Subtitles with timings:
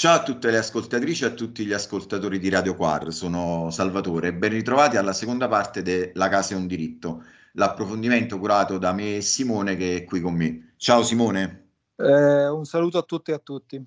[0.00, 4.28] Ciao a tutte le ascoltatrici e a tutti gli ascoltatori di Radio Quar, sono Salvatore
[4.28, 8.94] e ben ritrovati alla seconda parte de La Casa è un diritto, l'approfondimento curato da
[8.94, 10.72] me e Simone che è qui con me.
[10.78, 11.72] Ciao Simone.
[11.96, 13.84] Eh, un saluto a tutti e a tutti.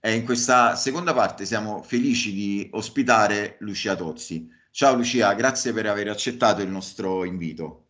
[0.00, 4.48] E in questa seconda parte siamo felici di ospitare Lucia Tozzi.
[4.70, 7.88] Ciao Lucia, grazie per aver accettato il nostro invito.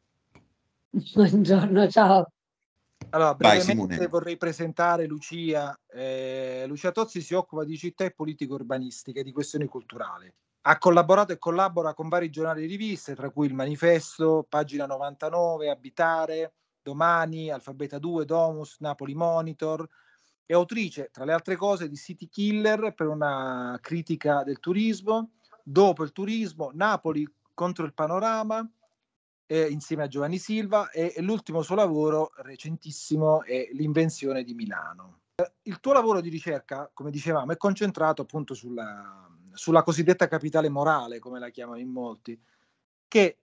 [0.91, 2.32] Buongiorno, ciao.
[3.11, 5.77] Allora, brevemente Vai, vorrei presentare Lucia.
[5.89, 10.33] Eh, Lucia Tozzi si occupa di città e politiche urbanistiche, di questioni culturali.
[10.62, 15.70] Ha collaborato e collabora con vari giornali e riviste, tra cui il Manifesto, Pagina 99,
[15.70, 16.52] Abitare,
[16.83, 19.89] Domani, Alfabeta 2, Domus, Napoli Monitor.
[20.45, 25.30] È autrice, tra le altre cose, di City Killer per una critica del turismo,
[25.62, 28.69] Dopo il turismo, Napoli contro il panorama,
[29.51, 35.23] eh, insieme a Giovanni Silva e, e, l'ultimo suo lavoro recentissimo è L'invenzione di Milano.
[35.63, 41.19] Il tuo lavoro di ricerca, come dicevamo, è concentrato appunto sulla, sulla cosiddetta capitale morale,
[41.19, 42.41] come la chiamano in molti,
[43.09, 43.39] che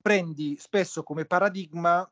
[0.00, 2.08] prendi spesso come paradigma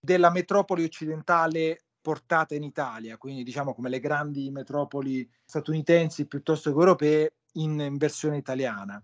[0.00, 6.78] della metropoli occidentale portata in Italia, quindi diciamo come le grandi metropoli statunitensi piuttosto che
[6.78, 9.00] europee in, in versione italiana.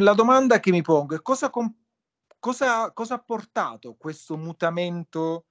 [0.00, 1.83] La domanda che mi pongo è cosa, comp-
[2.44, 5.46] cosa, cosa ha portato questo mutamento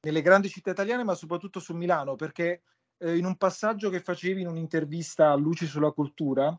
[0.00, 2.16] nelle grandi città italiane, ma soprattutto su Milano?
[2.16, 2.62] Perché
[2.96, 6.58] eh, in un passaggio che facevi in un'intervista a Luci sulla cultura,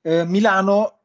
[0.00, 1.02] eh, Milano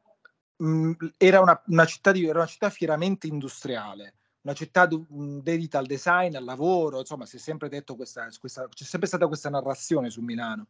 [0.56, 5.04] mh, mm, era, una, una, città di, era una città fieramente industriale, una città mh,
[5.14, 9.08] mm, dedita al design, al lavoro, insomma, si è sempre detto questa, questa, c'è sempre
[9.08, 10.68] stata questa narrazione su Milano.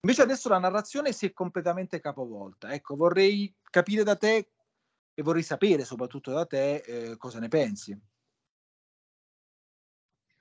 [0.00, 2.72] Invece adesso la narrazione si è completamente capovolta.
[2.72, 4.53] Ecco, vorrei capire da te
[5.14, 7.96] e vorrei sapere soprattutto da te eh, cosa ne pensi.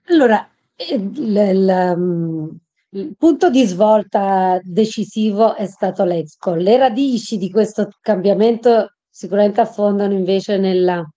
[0.07, 2.49] Allora, eh, il, il, mm,
[2.89, 6.55] il, punto di svolta decisivo è stato l'Expo.
[6.55, 11.07] Le radici di questo cambiamento sicuramente affondano invece nella,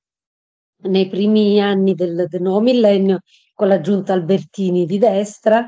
[0.82, 3.20] nei primi anni del, del, nuovo millennio
[3.54, 5.66] con la giunta Albertini di destra,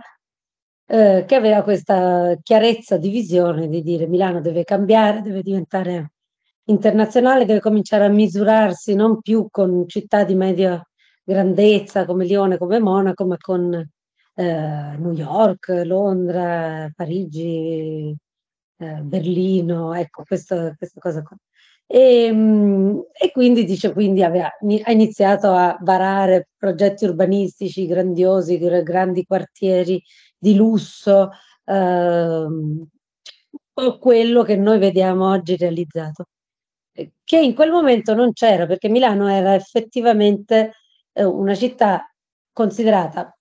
[0.87, 6.12] eh, che aveva questa chiarezza di visione di dire Milano deve cambiare, deve diventare
[6.69, 10.83] internazionale deve cominciare a misurarsi non più con città di media
[11.25, 18.15] grandezza come Lione, come Monaco, ma con eh, New York, Londra, Parigi,
[18.79, 21.37] eh, Berlino, ecco questa, questa cosa qua.
[21.87, 24.47] E, mm, e, quindi dice, quindi aveva,
[24.85, 30.03] ha iniziato a varare progetti urbanistici grandiosi, grandi quartieri
[30.37, 31.31] di lusso,
[31.65, 32.47] eh,
[33.99, 36.27] quello che noi vediamo oggi realizzato
[37.25, 40.73] che in quel momento non c'era, perché Milano era effettivamente
[41.13, 42.11] eh, una città
[42.53, 43.33] considerata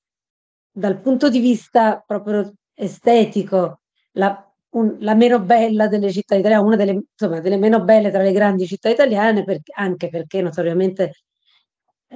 [0.72, 3.82] dal punto di vista proprio estetico
[4.12, 8.22] la, un, la meno bella delle città italiane, una delle, insomma, delle meno belle tra
[8.22, 11.14] le grandi città italiane, per, anche perché notoriamente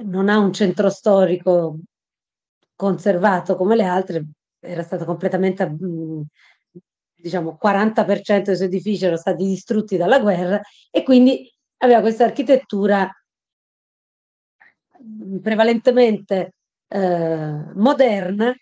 [0.04, 1.78] non ha un centro storico
[2.74, 4.24] conservato come le altre,
[4.60, 6.22] era stata completamente mh,
[7.22, 10.60] diciamo 40% dei suoi edifici erano stati distrutti dalla guerra
[10.90, 13.08] e quindi aveva questa architettura
[15.40, 16.54] prevalentemente
[16.88, 18.54] eh, moderna,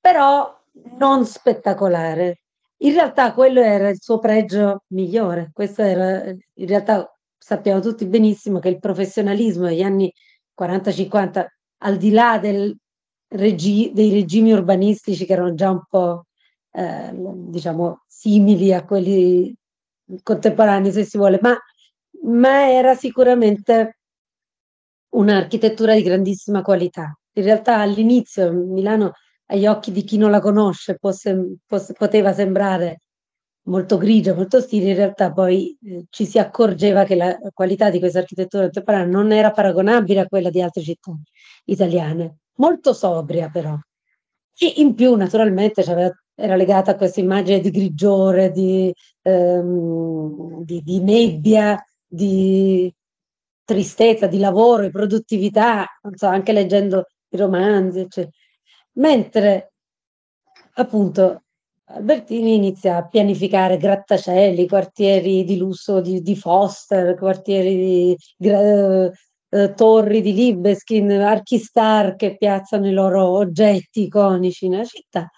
[0.00, 0.62] però
[0.98, 2.40] non spettacolare.
[2.78, 5.50] In realtà quello era il suo pregio migliore.
[5.52, 10.12] Questo era, in realtà sappiamo tutti benissimo che il professionalismo degli anni
[10.60, 11.46] 40-50,
[11.78, 12.76] al di là del
[13.28, 16.26] regi- dei regimi urbanistici che erano già un po'
[16.74, 19.54] eh, diciamo, simili a quelli
[20.22, 21.56] contemporanei, se si vuole, ma,
[22.22, 23.98] ma era sicuramente
[25.10, 27.16] un'architettura di grandissima qualità.
[27.34, 29.12] In realtà all'inizio Milano,
[29.46, 31.56] agli occhi di chi non la conosce, sem-
[31.96, 33.02] poteva sembrare
[33.66, 37.98] molto grigia, molto stile, in realtà poi eh, ci si accorgeva che la qualità di
[37.98, 41.12] questa architettura contemporanea non era paragonabile a quella di altre città
[41.66, 43.76] italiane, molto sobria però.
[44.56, 45.82] E in più naturalmente
[46.34, 48.92] era legata a questa immagine di grigiore, di,
[49.22, 52.92] ehm, di, di nebbia, di
[53.64, 58.32] tristezza, di lavoro, di produttività, non so, anche leggendo i romanzi, eccetera.
[58.92, 59.72] Mentre
[60.74, 61.44] appunto
[61.86, 69.74] Albertini inizia a pianificare grattacieli, quartieri di lusso di, di Foster, quartieri di, di eh,
[69.74, 75.28] torri di Libeskin, archi star che piazzano i loro oggetti iconici nella città.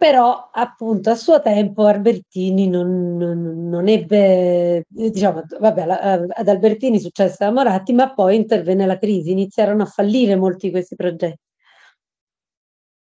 [0.00, 5.82] Però appunto a suo tempo Albertini non, non, non ebbe, diciamo, vabbè,
[6.28, 10.72] ad Albertini successe a Moratti, ma poi intervenne la crisi, iniziarono a fallire molti di
[10.72, 11.40] questi progetti.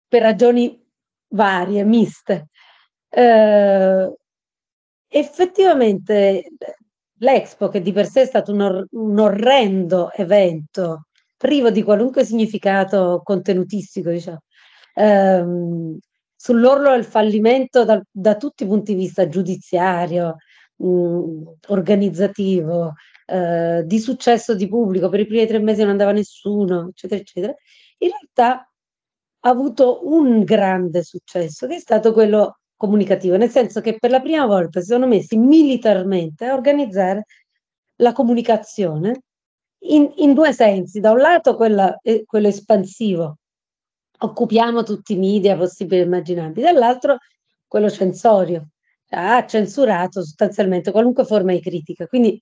[0.09, 0.77] Per ragioni
[1.29, 2.47] varie, miste.
[3.09, 4.13] Eh,
[5.07, 6.43] effettivamente
[7.19, 11.05] l'Expo, che di per sé è stato un, or- un orrendo evento,
[11.37, 14.41] privo di qualunque significato contenutistico, diciamo,
[14.95, 15.97] ehm,
[16.41, 20.37] sull'orlo del fallimento da, da, tutti i punti di vista, giudiziario,
[20.77, 22.93] mh, mm, organizzativo,
[23.27, 27.53] eh, di successo di pubblico, per i primi tre mesi non andava nessuno, eccetera, eccetera,
[27.99, 28.67] in realtà
[29.43, 34.21] ha avuto un grande successo, che è stato quello comunicativo, nel senso che per la
[34.21, 37.25] prima volta si sono messi militarmente a organizzare
[37.97, 39.21] la comunicazione
[39.89, 40.99] in, in due sensi.
[40.99, 43.37] Da un lato quella, eh, quello espansivo,
[44.23, 47.17] occupiamo tutti i media possibili e immaginabili, dall'altro
[47.67, 48.69] quello censorio,
[49.09, 52.07] ha censurato sostanzialmente qualunque forma di critica.
[52.07, 52.41] Quindi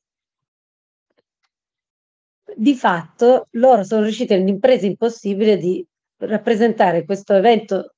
[2.56, 5.86] di fatto loro sono riusciti in un'impresa impossibile di
[6.18, 7.94] rappresentare questo evento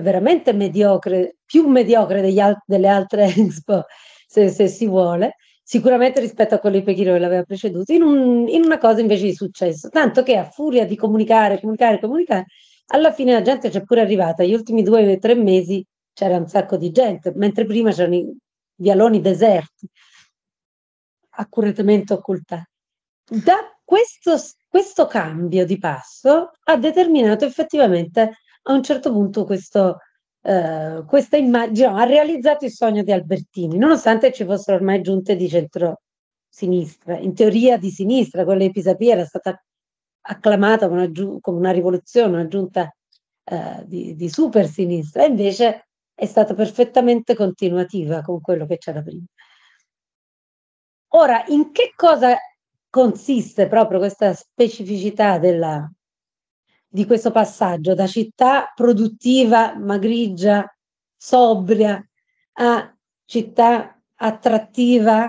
[0.00, 3.84] veramente mediocre, più mediocre al- delle altre Expo,
[4.26, 8.48] se, se, si vuole, sicuramente rispetto a quello di Pechino che l'aveva preceduto, in, un,
[8.48, 9.88] in, una cosa invece di successo.
[9.88, 12.46] Tanto che a furia di comunicare, comunicare, comunicare,
[12.88, 14.44] alla fine la gente c'è pure arrivata.
[14.44, 18.36] Gli ultimi due o tre mesi c'era un sacco di gente, mentre prima c'erano i
[18.76, 19.88] vialoni deserti,
[21.36, 22.70] accuratamente occultati.
[23.24, 24.36] Da questo,
[24.68, 28.36] questo cambio di passo ha determinato effettivamente
[28.66, 29.98] a un certo punto questo,
[30.46, 35.48] eh, questa immagine, ha realizzato il sogno di Albertini, nonostante ci fossero ormai giunte di
[35.48, 39.58] centro-sinistra, in teoria di sinistra, quella di Pisapia era stata
[40.26, 42.94] acclamata come una, come una rivoluzione, una giunta
[43.44, 49.24] eh, di, di super sinistra, invece è stata perfettamente continuativa con quello che c'era prima.
[51.14, 52.36] Ora, in che cosa
[52.90, 55.90] consiste proprio questa specificità della,
[56.94, 60.64] di questo passaggio da città produttiva, ma grigia,
[61.16, 62.00] sobria,
[62.52, 65.28] a città attrattiva,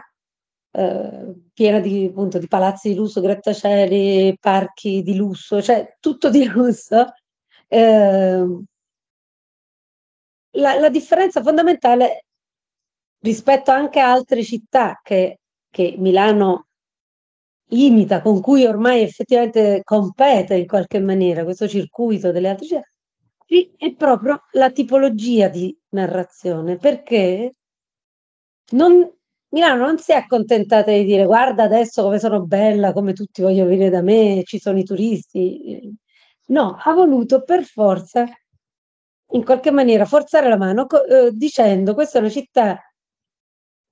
[0.69, 6.45] eh, piena di, appunto, di palazzi di lusso, grattacieli, parchi di lusso, cioè tutto di
[6.53, 7.11] lusso.
[7.67, 8.45] Eh,
[10.51, 12.25] la, la, differenza fondamentale
[13.21, 15.39] rispetto anche a altre città che,
[15.71, 16.67] che Milano
[17.69, 22.83] imita, con cui ormai effettivamente compete in qualche maniera questo circuito delle altre città,
[23.77, 27.55] è proprio la tipologia di narrazione, perché
[28.71, 29.09] non,
[29.49, 33.69] Milano non si è accontentata di dire guarda adesso come sono bella, come tutti vogliono
[33.69, 35.91] venire da me, ci sono i turisti.
[36.47, 38.25] No, ha voluto per forza,
[39.31, 42.79] in qualche maniera, forzare la mano eh, dicendo questa è una città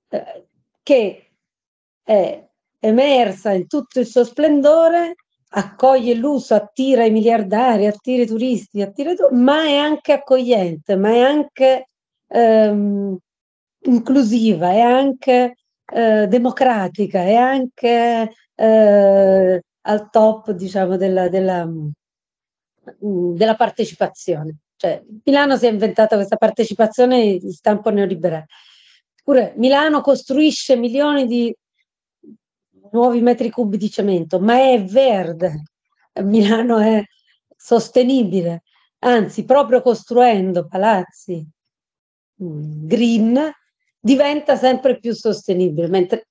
[0.08, 0.48] eh,
[0.82, 1.32] che
[2.02, 2.48] è
[2.84, 5.14] emersa in tutto il suo splendore,
[5.56, 11.10] accoglie l'uso, attira i miliardari, attira i turisti, attira i ma è anche accogliente, ma
[11.10, 11.88] è anche
[12.28, 13.16] ehm,
[13.86, 21.90] inclusiva, è anche eh, democratica, è anche eh, al top, diciamo, della, della, mm,
[23.34, 24.56] della partecipazione.
[24.76, 28.46] Cioè, Milano si è inventata questa partecipazione di stampo neoliberale.
[29.22, 31.54] Pure Milano costruisce milioni di
[32.94, 35.64] nuovi metri cubi di cemento, ma è verde.
[36.22, 37.02] Milano è
[37.56, 38.62] sostenibile,
[39.00, 41.44] anzi, proprio costruendo palazzi
[42.42, 43.52] mm, green
[43.98, 46.28] diventa sempre più sostenibile, mentre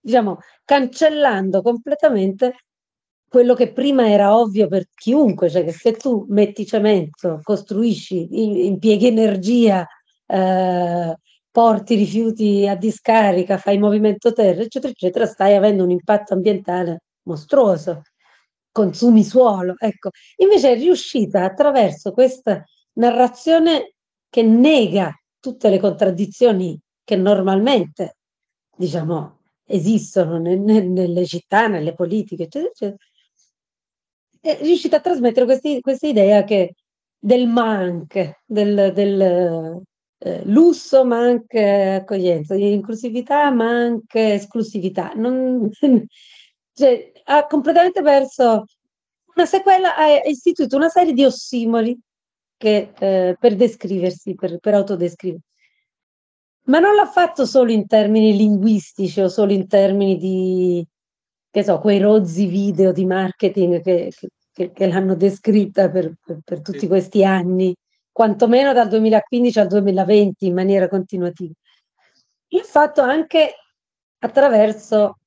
[0.00, 2.54] diciamo, cancellando completamente
[3.28, 9.06] quello che prima era ovvio per chiunque, cioè che se tu metti cemento, costruisci, impieghi
[9.06, 9.86] energia,
[10.26, 11.16] eh,
[11.52, 18.02] porti rifiuti a discarica, fai movimento terra, eccetera, eccetera, stai avendo un impatto ambientale mostruoso,
[18.72, 19.74] consumi suolo.
[19.78, 23.94] Ecco, invece è riuscita attraverso questa narrazione
[24.30, 28.16] che nega tutte le contraddizioni che normalmente,
[28.74, 32.96] diciamo, esistono nelle, nelle città, nelle politiche, eccetera, eccetera,
[34.40, 35.46] è riuscita a trasmettere
[35.80, 36.74] questa idea che
[37.18, 39.82] del manque, del, del
[40.24, 45.12] eh, lusso ma anche accoglienza, inclusività ma anche esclusività.
[45.16, 45.68] Non,
[46.72, 48.66] cioè, ha completamente perso
[49.34, 51.98] una sequela, ha istituito una serie di ossimori
[52.56, 55.46] che, eh, per descriversi, per, per autodescriversi.
[56.66, 60.86] Ma non l'ha fatto solo in termini linguistici o solo in termini di,
[61.50, 64.12] che so, quei rozzi video di marketing che,
[64.52, 67.74] che, che l'hanno descritta per, per, per tutti questi anni
[68.12, 71.52] quantomeno dal 2015 al 2020 in maniera continuativa.
[72.48, 73.54] L'ho fatto anche
[74.18, 75.18] attraverso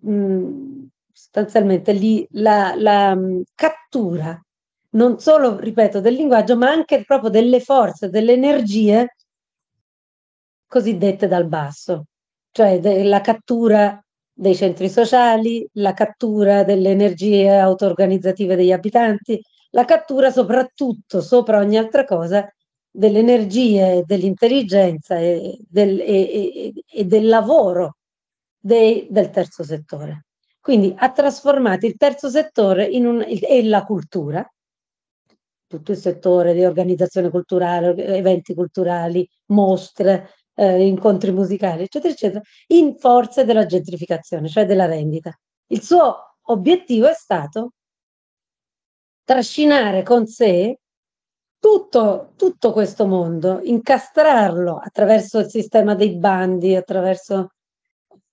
[0.00, 4.42] mh, sostanzialmente lì, la, la mh, cattura
[4.92, 9.14] non solo, ripeto, del linguaggio, ma anche proprio delle forze, delle energie
[10.66, 12.06] cosiddette dal basso,
[12.50, 14.02] cioè la cattura
[14.32, 19.40] dei centri sociali, la cattura delle energie auto-organizzative degli abitanti,
[19.70, 22.52] la cattura soprattutto, sopra ogni altra cosa,
[22.90, 27.96] delle energie, dell'intelligenza e del, e, e, e del lavoro
[28.58, 30.26] dei, del terzo settore.
[30.60, 34.46] Quindi ha trasformato il terzo settore un, e la cultura,
[35.66, 42.96] tutto il settore di organizzazione culturale, eventi culturali, mostre, eh, incontri musicali, eccetera, eccetera, in
[42.98, 45.32] forze della gentrificazione, cioè della vendita.
[45.68, 47.72] Il suo obiettivo è stato
[49.30, 50.80] trascinare con sé
[51.60, 57.52] tutto, tutto questo mondo, incastrarlo attraverso il sistema dei bandi, attraverso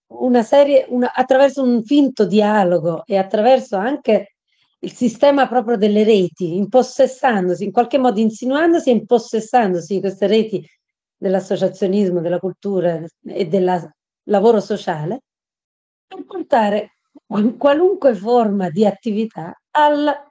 [0.08, 4.38] una serie, una, attraverso un finto dialogo e attraverso anche
[4.80, 10.68] il sistema proprio delle reti, impossessandosi, in qualche modo insinuandosi e impossessandosi di queste reti
[11.16, 15.22] dell'associazionismo, della cultura e del lavoro sociale,
[16.08, 16.94] per portare
[17.56, 20.27] qualunque forma di attività alla,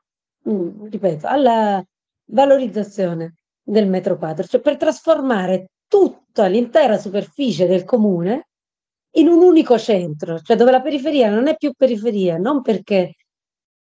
[0.48, 1.84] mm, ripeto, alla
[2.26, 8.48] valorizzazione del metro quadro, cioè per trasformare tutta l'intera superficie del comune
[9.16, 13.14] in un unico centro, cioè dove la periferia non è più periferia, non perché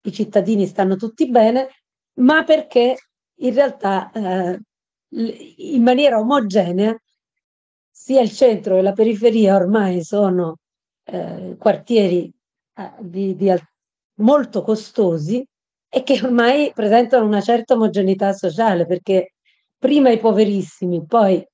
[0.02, 1.68] i cittadini stanno tutti bene,
[2.14, 2.96] ma perché
[3.40, 4.60] in realtà eh,
[5.10, 6.96] in maniera omogenea
[7.90, 10.58] sia il centro che la periferia ormai sono
[11.04, 12.32] eh, quartieri
[12.74, 13.52] eh, di, di,
[14.20, 15.46] molto costosi
[15.88, 19.34] e che ormai presentano una certa omogeneità sociale perché
[19.78, 21.46] prima i poverissimi, poi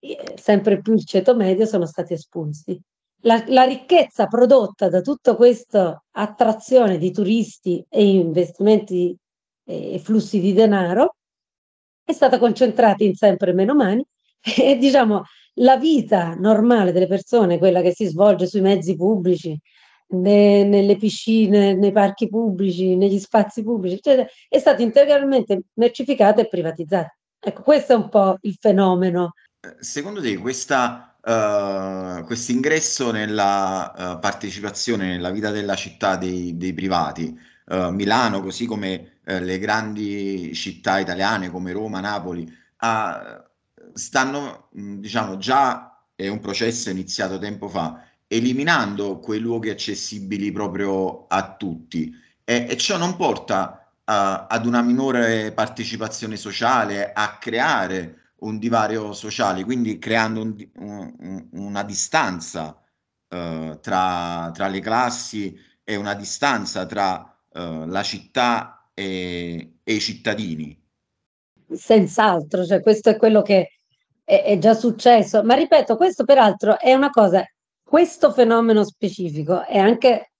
[0.00, 2.80] eh, sempre più il ceto medio sono stati espulsi.
[3.22, 9.16] La, la, ricchezza prodotta da tutta questa attrazione di turisti e investimenti
[9.66, 11.16] e flussi di denaro
[12.04, 14.04] è stata concentrata in sempre meno mani
[14.58, 15.22] e diciamo
[15.58, 19.58] la vita normale delle persone, quella che si svolge sui mezzi pubblici,
[20.20, 26.48] ne, nelle piscine, nei parchi pubblici, negli spazi pubblici, eccetera, è stata integralmente mercificata e
[26.48, 27.14] privatizzata.
[27.38, 29.34] Ecco, questo è un po' il fenomeno.
[29.80, 36.72] Secondo te questa, uh, questo ingresso nella uh, partecipazione nella vita della città dei, dei
[36.72, 42.46] privati, uh, Milano, così come le grandi città italiane come Roma, Napoli,
[43.94, 51.54] stanno, diciamo, già è un processo iniziato tempo fa, eliminando quei luoghi accessibili proprio a
[51.56, 52.12] tutti
[52.44, 59.12] e, e ciò non porta uh, ad una minore partecipazione sociale, a creare un divario
[59.14, 62.78] sociale, quindi creando un, un, una distanza
[63.28, 70.00] uh, tra, tra, le classi e una distanza tra uh, la città e, e, i
[70.00, 70.78] cittadini.
[71.72, 73.78] Senz'altro, cioè questo è quello che
[74.22, 77.42] è, è già successo, ma ripeto, questo peraltro è una cosa
[77.84, 80.32] questo fenomeno specifico è anche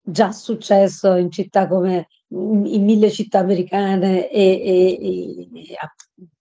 [0.00, 5.76] già successo in città come in mille città americane e, e, e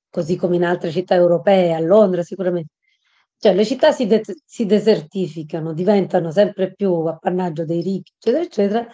[0.09, 2.73] così come in altre città europee, a Londra sicuramente.
[3.37, 8.87] Cioè le città si, de- si desertificano, diventano sempre più appannaggio dei ricchi, eccetera, eccetera.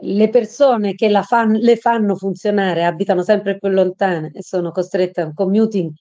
[0.00, 5.26] Le persone che fan- le fanno funzionare abitano sempre più lontane e sono costrette a
[5.26, 5.92] un commuting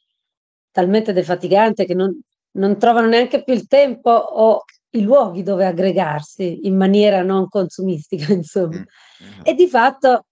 [0.72, 2.18] talmente defatigante che non,
[2.56, 8.32] non trovano neanche più il tempo o i luoghi dove aggregarsi in maniera non consumistica,
[8.34, 8.78] insomma.
[8.78, 10.26] Mm, e di fatto,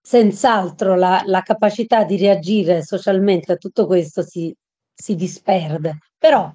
[0.00, 4.54] senz'altro, la, la, capacità di reagire socialmente a tutto questo si,
[4.94, 5.98] si disperde.
[6.18, 6.52] Però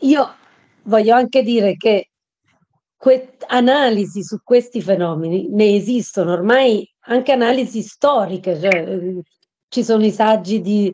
[0.00, 0.34] io
[0.84, 2.10] voglio anche dire che
[2.96, 9.12] que- analisi su questi fenomeni ne esistono ormai anche analisi storiche, cioè,
[9.68, 10.92] ci sono i saggi di,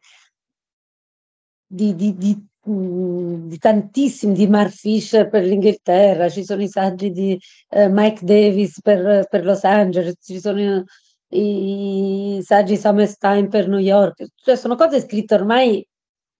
[1.66, 7.38] di, di, di di tantissimi, di Mark Fisher per l'Inghilterra, ci sono i saggi di
[7.70, 10.84] eh, Mike Davis per, per, Los Angeles, ci sono
[11.28, 15.84] i, i saggi Stein per New York, cioè sono cose scritte ormai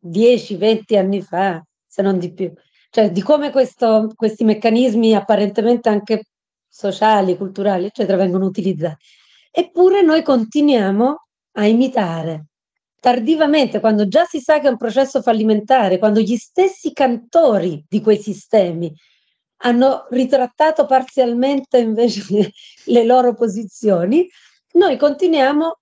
[0.07, 2.53] 10-20 anni fa, se non di più.
[2.91, 6.25] Cioè di come questo, questi meccanismi apparentemente anche
[6.69, 9.05] sociali, culturali, eccetera, vengono utilizzati.
[9.51, 12.47] Eppure noi continuiamo a imitare
[13.03, 18.01] tardivamente, quando già si sa che è un processo fallimentare, quando gli stessi cantori di
[18.01, 18.95] quei sistemi
[19.65, 22.23] hanno ritrattato parzialmente invece
[22.87, 24.29] le loro posizioni,
[24.75, 25.79] noi continuiamo,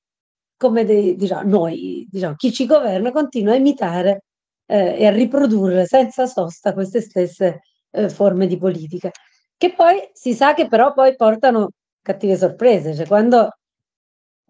[0.57, 4.25] come dei, diciamo, noi, diciamo, chi ci governa, continua a imitare
[4.65, 7.61] eh, e a riprodurre senza sosta queste stesse
[7.91, 9.11] eh, forme di politica,
[9.59, 11.69] che poi si sa che però poi portano
[12.01, 13.51] cattive sorprese, cioè quando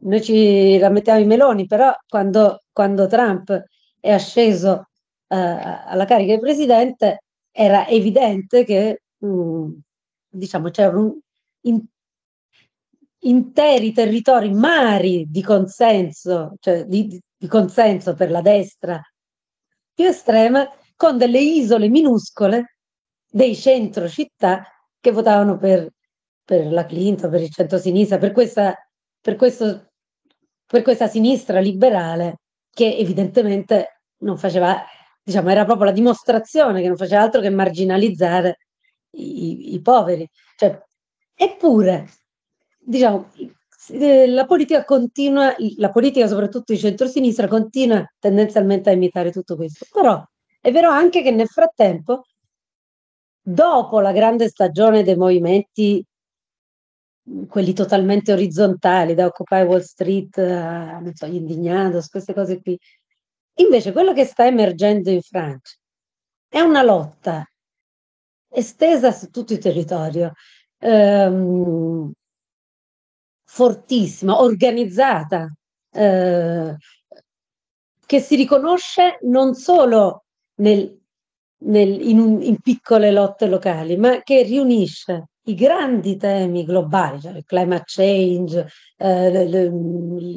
[0.01, 3.65] noi ci lamentiamo i meloni, però quando, quando Trump
[3.99, 4.89] è asceso
[5.29, 9.71] eh, alla carica di presidente era evidente che mh, mm,
[10.29, 11.19] diciamo, c'erano
[11.63, 11.85] in,
[13.21, 19.01] interi territori mari di consenso, cioè di, di consenso per la destra
[19.93, 22.77] più estrema, con delle isole minuscole
[23.29, 24.65] dei centro città
[24.99, 25.91] che votavano per,
[26.45, 29.90] per la Clinton, per il centro-sinistra, per per, questo,
[30.71, 34.81] per questa sinistra liberale che evidentemente non faceva,
[35.21, 38.59] diciamo, era proprio la dimostrazione che non faceva altro che marginalizzare
[39.17, 40.29] i, i poveri.
[40.55, 40.81] Cioè,
[41.35, 42.09] eppure,
[42.79, 43.33] diciamo,
[43.89, 49.87] eh, la politica continua, la politica soprattutto di centrosinistra continua tendenzialmente a imitare tutto questo.
[49.91, 50.23] Però
[50.61, 52.27] è vero anche che nel frattempo,
[53.43, 56.05] dopo la grande stagione dei movimenti,
[57.49, 62.79] quelli totalmente orizzontali, da Occupy Wall Street, a, non so, gli indignados, queste cose qui,
[63.55, 65.75] invece quello che sta emergendo in Francia
[66.49, 67.45] è una lotta
[68.49, 70.33] estesa su tutto il territorio,
[70.79, 72.13] ehm,
[73.45, 75.53] fortissima, organizzata,
[75.93, 76.77] eh,
[78.07, 80.25] che si riconosce non solo
[80.57, 81.01] nel,
[81.59, 87.37] nel, in, un, in, piccole lotte locali, ma che riunisce i grandi temi globali, cioè
[87.37, 88.67] il climate change,
[88.97, 89.71] eh, le, le,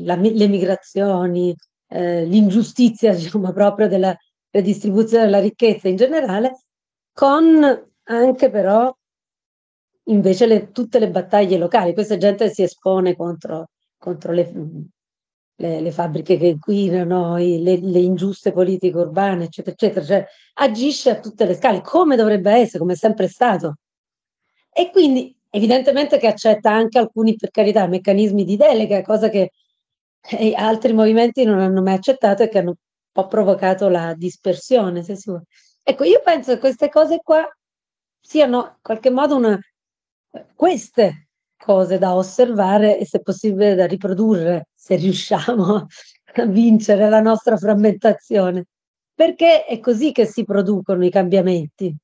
[0.04, 1.56] la, le, migrazioni,
[1.90, 4.16] eh, l'ingiustizia diciamo, proprio della
[4.50, 6.60] redistribuzione della ricchezza in generale,
[7.12, 8.96] con anche però
[10.06, 11.94] invece le, tutte le battaglie locali.
[11.94, 14.52] Questa gente si espone contro, contro le,
[15.56, 20.06] le, le, fabbriche che inquinano, i, le, le, ingiuste politiche urbane, eccetera, eccetera.
[20.06, 23.78] Cioè, agisce a tutte le scale, come dovrebbe essere, come è sempre stato.
[24.74, 29.52] E quindi evidentemente che accetta anche alcuni, per carità, meccanismi di delega, cosa che
[30.32, 32.76] eh, altri movimenti non hanno mai accettato e che hanno un
[33.12, 35.04] po' provocato la dispersione.
[35.04, 35.46] Se si vuole.
[35.84, 37.48] Ecco, io penso che queste cose qua
[38.20, 39.60] siano in qualche modo una,
[40.56, 45.88] queste cose da osservare e se possibile da riprodurre, se riusciamo
[46.36, 48.66] a vincere la nostra frammentazione,
[49.14, 51.96] perché è così che si producono i cambiamenti.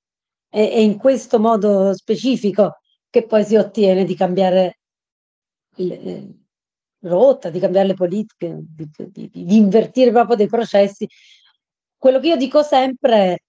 [0.50, 4.80] È, è in questo modo specifico che poi si ottiene di cambiare
[5.76, 6.40] le,
[7.02, 11.08] rotta, di cambiare le politiche, di, di, di, invertire proprio dei processi.
[11.98, 13.40] Quello che io dico sempre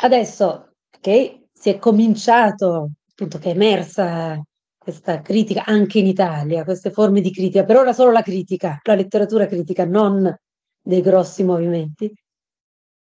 [0.00, 4.40] adesso che si è cominciato, appunto, che è emersa
[4.78, 8.94] questa critica anche in Italia, queste forme di critica, per ora solo la critica, la
[8.94, 10.34] letteratura critica, non
[10.80, 12.12] dei grossi movimenti,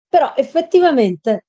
[0.08, 1.46] però effettivamente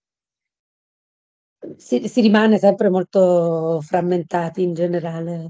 [1.78, 5.50] si, si rimane sempre molto frammentati in generale.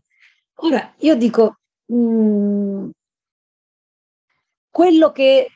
[0.56, 2.90] Ora, io dico, mh, mm,
[4.70, 5.48] quello che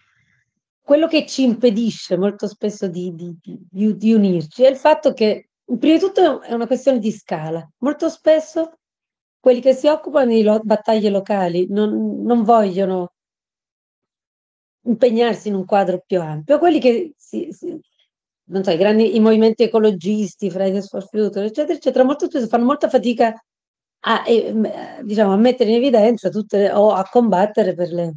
[0.87, 5.49] quello che ci impedisce molto spesso di, di, di, di, unirci è il fatto che
[5.67, 7.67] Prima di tutto è una questione di scala.
[7.79, 8.79] Molto spesso
[9.37, 13.11] quelli che si occupano di lo- battaglie locali non, non, vogliono
[14.83, 16.57] impegnarsi in un quadro più ampio.
[16.57, 17.77] Quelli che si, si,
[18.49, 22.65] non so, i, grandi, i movimenti ecologisti, Fridays for Future, eccetera, eccetera, molto spesso fanno
[22.65, 23.33] molta fatica
[23.99, 24.23] a,
[25.03, 28.15] diciamo, a mettere in evidenza tutte, o a combattere per le,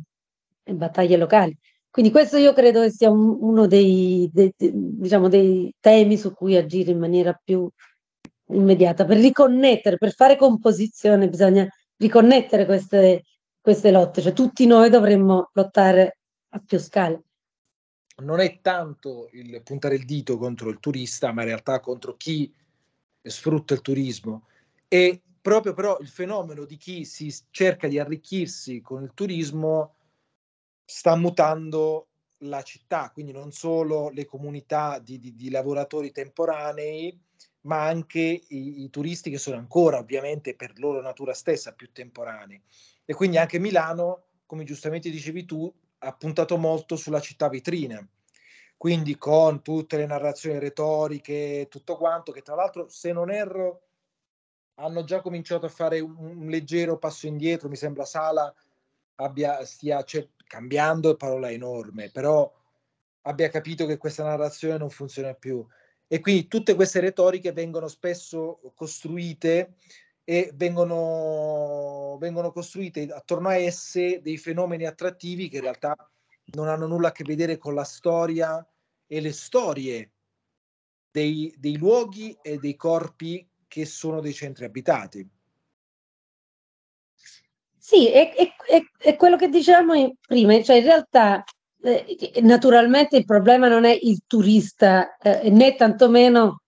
[0.62, 1.56] le battaglie locali.
[1.90, 6.56] Quindi questo io credo che sia un, uno dei, dei, diciamo, dei temi su cui
[6.56, 7.68] agire in maniera più
[8.52, 13.24] immediata, per riconnettere, per fare composizione bisogna riconnettere queste,
[13.60, 16.18] queste lotte, cioè tutti noi dovremmo lottare
[16.50, 17.22] a più scale.
[18.20, 22.52] Non è tanto il puntare il dito contro il turista, ma in realtà contro chi
[23.22, 24.46] sfrutta il turismo.
[24.88, 29.94] E proprio però il fenomeno di chi si cerca di arricchirsi con il turismo
[30.84, 32.08] sta mutando
[32.44, 37.18] la città, quindi non solo le comunità di, di, di lavoratori temporanei,
[37.62, 42.60] ma anche i, i, turisti che sono ancora ovviamente per loro natura stessa più temporanei.
[43.04, 48.06] E quindi anche Milano, come giustamente dicevi tu, ha puntato molto sulla città vetrina,
[48.76, 53.82] quindi con tutte le narrazioni retoriche, tutto quanto, che tra l'altro, se non erro,
[54.74, 58.54] hanno già cominciato a fare un, un leggero passo indietro, mi sembra Sala
[59.16, 62.50] abbia, stia, cioè, cambiando parola enorme, però
[63.22, 65.64] abbia capito che questa narrazione non funziona più.
[66.06, 69.74] E quindi tutte queste retoriche vengono spesso costruite
[70.24, 75.96] e vengono, vengono costruite attorno a esse dei fenomeni attrattivi che in realtà
[76.52, 78.64] non hanno nulla a che vedere con la storia
[79.06, 80.12] e le storie
[81.10, 85.28] dei, dei luoghi e dei corpi che sono dei centri abitati.
[87.76, 91.42] Sì, è, è, è, quello che dicevamo prima, cioè in realtà
[91.82, 96.59] eh, naturalmente il problema non è il turista eh, né tantomeno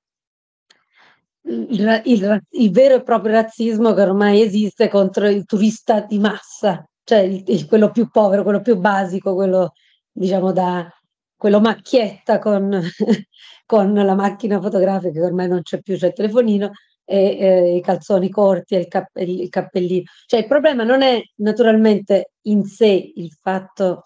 [1.52, 6.84] il, il, il, vero e proprio razzismo che ormai esiste contro il turista di massa,
[7.04, 9.72] cioè il, quello più povero, quello più basico, quello
[10.10, 10.88] diciamo da
[11.36, 12.80] quello macchietta con,
[13.66, 16.70] con la macchina fotografica che ormai non c'è più, c'è il telefonino
[17.04, 20.04] e eh, i calzoni corti e il, cap- il cappellino.
[20.26, 24.02] Cioè il problema non è naturalmente in sé il fatto,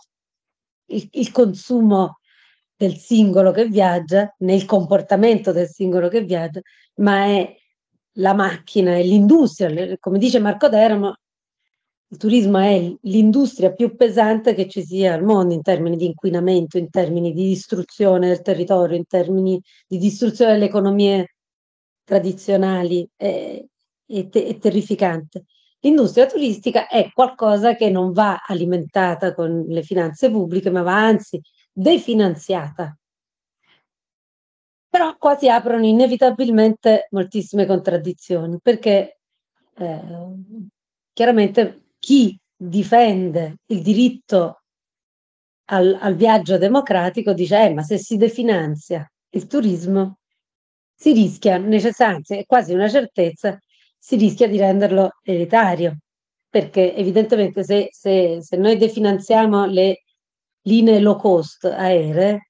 [0.87, 2.19] il, il consumo
[2.77, 6.61] del singolo che viaggia, nel comportamento del singolo che viaggia,
[6.97, 7.57] ma è
[8.19, 9.97] la macchina, è l'industria.
[9.99, 11.15] Come dice Marco Deramo,
[12.09, 16.79] il turismo è l'industria più pesante che ci sia al mondo in termini di inquinamento,
[16.79, 21.35] in termini di distruzione del territorio, in termini di distruzione delle economie
[22.05, 23.09] tradizionali.
[23.17, 23.65] È,
[24.07, 25.45] è, te- è terrificante.
[25.81, 31.41] L'industria turistica è qualcosa che non va alimentata con le finanze pubbliche, ma va anzi
[31.73, 32.97] definanziata.
[34.97, 39.19] Però qua si aprono inevitabilmente moltissime contraddizioni, perché
[39.77, 40.01] eh,
[41.13, 44.63] chiaramente chi difende il diritto
[45.67, 50.21] al, al viaggio democratico dice, eh, ma se si definanzia il turismo,
[50.95, 53.61] si rischia necessariamente, è quasi una certezza,
[53.99, 55.99] si rischia di renderlo elitario,
[56.49, 60.05] perché evidentemente se, se, se noi definanziamo le
[60.63, 62.46] linee low cost aeree,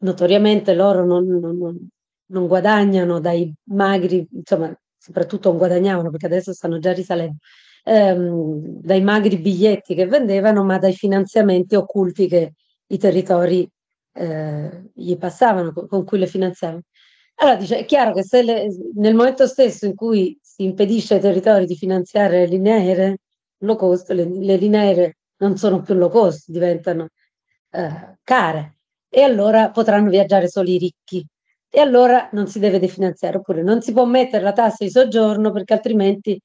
[0.00, 1.88] notoriamente loro non, non,
[2.26, 7.36] non guadagnano dai magri, insomma, soprattutto non guadagnavano perché adesso stanno già risalendo,
[7.84, 12.54] ehm, dai magri biglietti che vendevano, ma dai finanziamenti occulti che
[12.86, 13.68] i territori
[14.12, 16.82] eh, gli passavano, con, cui le finanziavano.
[17.36, 21.20] Allora dice, è chiaro che se le, nel momento stesso in cui si impedisce ai
[21.20, 23.16] territori di finanziare le linee aeree,
[23.58, 27.08] low cost, le, le linee aeree non sono più low cost, diventano
[27.70, 28.79] eh, care
[29.10, 31.26] e allora potranno viaggiare solo i ricchi.
[31.68, 35.52] E allora non si deve definanziare oppure non si può mettere la tassa di soggiorno
[35.52, 36.40] perché altrimenti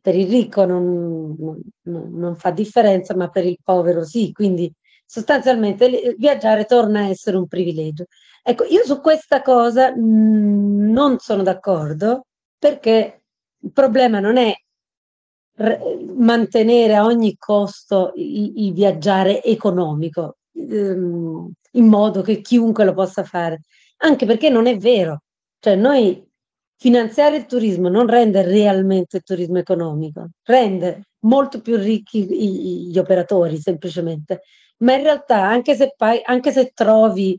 [0.00, 1.34] per il ricco non,
[1.82, 4.32] non, non fa differenza ma per il povero sì.
[4.32, 4.72] Quindi
[5.06, 8.06] sostanzialmente viaggiare torna a essere un privilegio.
[8.42, 12.26] Ecco io su questa cosa mh, mm, non sono d'accordo
[12.58, 13.22] perché
[13.60, 14.54] il problema non è
[16.16, 20.36] mantenere a ogni costo il, il viaggiare economico.
[20.52, 23.60] Ehm, in modo che chiunque lo possa fare,
[23.98, 25.22] anche perché non è vero,
[25.60, 26.26] cioè noi
[26.76, 32.26] finanziare il turismo non rende realmente il turismo economico, rende molto più ricchi
[32.90, 34.42] gli operatori semplicemente,
[34.78, 37.38] ma in realtà anche se, poi, anche se trovi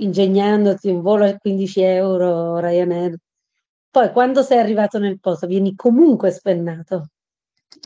[0.00, 3.16] ingegnandoti un volo a 15 euro Ryanair,
[3.90, 7.08] poi quando sei arrivato nel posto vieni comunque spennato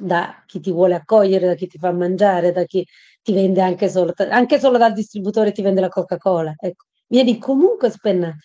[0.00, 2.86] da chi ti vuole accogliere, da chi ti fa mangiare, da chi
[3.22, 6.54] ti vende anche solo, anche solo dal distributore ti vende la Coca-Cola.
[6.58, 8.38] Ecco, vieni comunque spennato.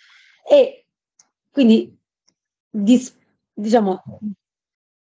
[0.49, 0.85] E
[1.51, 1.95] quindi,
[2.69, 3.15] dis,
[3.53, 4.01] diciamo,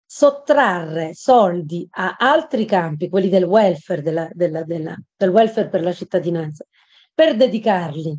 [0.06, 5.92] sottrarre soldi a altri campi, quelli del welfare, della, della, della, del welfare per la
[5.92, 6.64] cittadinanza,
[7.12, 8.16] per dedicarli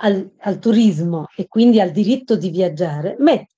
[0.00, 3.54] al, al, turismo e quindi al diritto di viaggiare, mette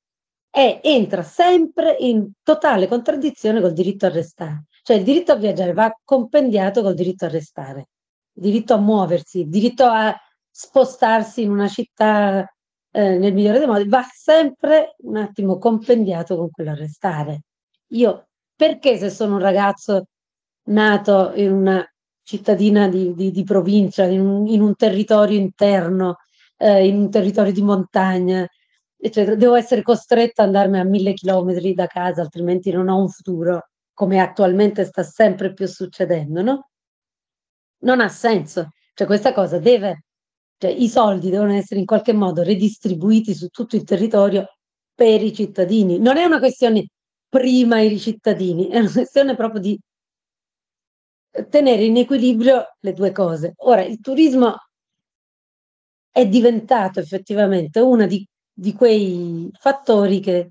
[0.55, 4.67] è, entra sempre in totale contraddizione col diritto a restare.
[4.87, 7.89] Cioè il diritto a viaggiare va compendiato col diritto a restare,
[8.35, 10.15] il diritto a muoversi, il diritto a
[10.51, 12.47] spostarsi in una città
[12.91, 17.45] eh, nel migliore dei modi, va sempre un attimo compendiato con quello a restare.
[17.93, 20.09] Io, perché se sono un ragazzo
[20.65, 26.19] nato in una cittadina di, di, di provincia, in un, in un, territorio interno,
[26.59, 28.47] eh, in un territorio di montagna,
[28.99, 29.35] eccetera.
[29.35, 33.69] Devo essere costretta ad andarmi a mille chilometri da casa, altrimenti non ho un futuro,
[33.95, 36.69] come attualmente sta sempre più succedendo, no?
[37.83, 38.71] Non ha senso.
[38.95, 40.05] Cioè questa cosa deve,
[40.59, 44.47] cioè i soldi devono essere in qualche modo redistribuiti su tutto il territorio
[44.95, 45.99] per i cittadini.
[45.99, 46.89] Non è una questione
[47.29, 49.79] prima i cittadini, è una questione proprio di
[51.49, 53.55] tenere in equilibrio le due cose.
[53.59, 54.57] Ora, il turismo
[56.11, 60.51] è diventato effettivamente una di di quei fattori che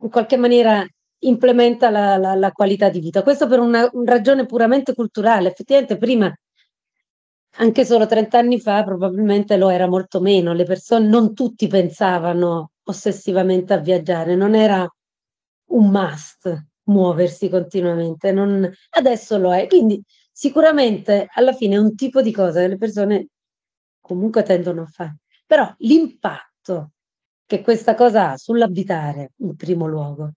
[0.00, 0.84] in qualche maniera
[1.20, 3.22] implementa la, la, la qualità di vita.
[3.22, 5.48] Questo per una, una, ragione puramente culturale.
[5.48, 6.32] Effettivamente prima,
[7.56, 10.52] anche solo 30 anni fa, probabilmente lo era molto meno.
[10.52, 14.88] Le persone, non tutti pensavano ossessivamente a viaggiare, non era
[15.70, 19.66] un must muoversi continuamente, non, adesso lo è.
[19.66, 20.02] Quindi
[20.32, 23.28] sicuramente alla fine è un tipo di cosa che le persone
[24.00, 25.18] comunque tendono a fare.
[25.46, 26.92] Però l'impatto
[27.46, 30.32] che questa cosa ha sull'abitare, in primo luogo,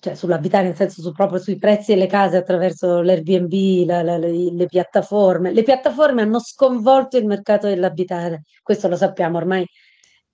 [0.00, 4.52] cioè sull'abitare, nel senso su, proprio sui prezzi delle case attraverso l'Airbnb, la, la, le,
[4.52, 5.52] le, piattaforme.
[5.52, 9.66] Le piattaforme hanno sconvolto il mercato dell'abitare, questo lo sappiamo ormai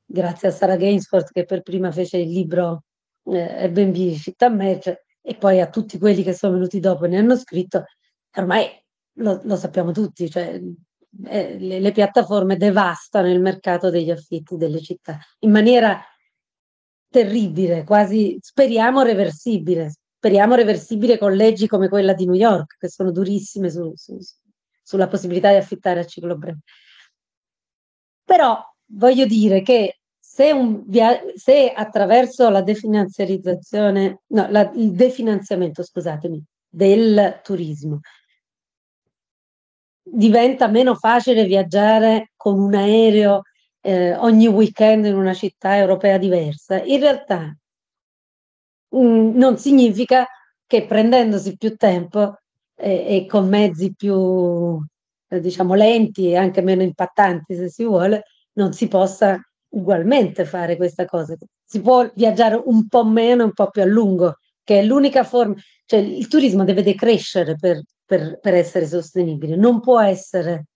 [0.06, 2.84] grazie a Sara Gainsford che per prima fece il libro
[3.24, 7.18] eh, Airbnb Città Merce e poi a tutti quelli che sono venuti dopo e ne
[7.18, 7.84] hanno scritto,
[8.36, 8.68] ormai
[9.14, 10.60] lo, lo sappiamo tutti, cioè,
[11.26, 16.04] eh, le, le piattaforme devastano il mercato degli affitti delle città in maniera
[17.14, 19.92] terribile, quasi speriamo reversibile.
[20.16, 24.18] Speriamo reversibile con leggi come quella di New York, che sono durissime su, su,
[24.82, 26.58] sulla possibilità di affittare a ciclo breve.
[28.24, 30.54] Però voglio dire che se,
[30.86, 38.00] via- se attraverso la definanziarizzazione, no, la, il definanziamento, scusatemi, del turismo
[40.02, 43.42] diventa meno facile viaggiare con un aereo
[43.84, 47.54] eh, ogni weekend in una città europea diversa, in realtà
[48.88, 50.26] mh, mm, non significa
[50.66, 52.38] che prendendosi più tempo
[52.76, 54.80] eh, e con mezzi più,
[55.28, 60.76] eh, diciamo, lenti e anche meno impattanti, se si vuole, non si possa ugualmente fare
[60.76, 61.36] questa cosa.
[61.64, 65.54] Si può viaggiare un po' meno un po' più a lungo, che è l'unica forma,
[65.84, 70.66] cioè il turismo deve decrescere per, per, per essere sostenibile, non può essere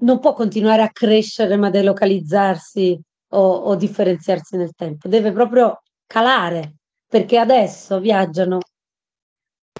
[0.00, 6.76] non può continuare a crescere ma delocalizzarsi o, o differenziarsi nel tempo, deve proprio calare,
[7.06, 8.58] perché adesso viaggiano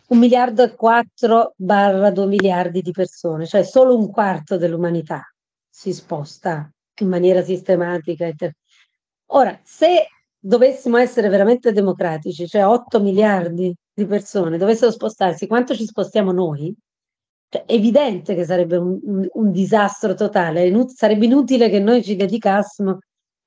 [0.08, 5.22] un miliardo e quattro barra due miliardi di persone, cioè solo un quarto dell'umanità
[5.68, 8.30] si sposta in maniera sistematica.
[9.26, 15.84] Ora, se dovessimo essere veramente democratici, cioè 8 miliardi di persone dovessero spostarsi, quanto ci
[15.84, 16.74] spostiamo noi?
[17.48, 22.02] Cioè, è evidente che sarebbe un, un, un disastro totale, Inut- sarebbe inutile che noi
[22.02, 22.98] ci dedicassimo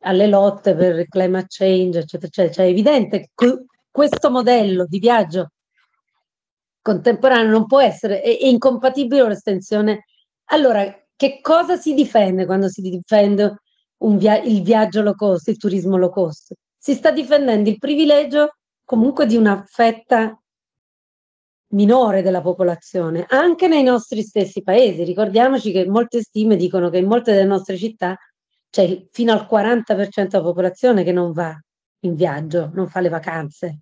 [0.03, 2.53] alle lotte per il climate change, eccetera, eccetera.
[2.53, 5.49] Cioè, è evidente che questo modello di viaggio
[6.81, 10.05] contemporaneo non può essere, è, è incompatibile con l'estensione.
[10.45, 10.83] Allora,
[11.15, 13.61] che cosa si difende quando si difende
[13.99, 16.53] via- il viaggio low cost, il turismo low cost?
[16.77, 20.40] Si sta difendendo il privilegio comunque di una fetta
[21.71, 25.03] minore della popolazione, anche nei nostri stessi paesi.
[25.03, 28.17] Ricordiamoci che molte stime dicono che in molte delle nostre città
[28.69, 31.57] c'è fino al 40% della popolazione che non va
[32.01, 33.79] in viaggio, non fa le vacanze.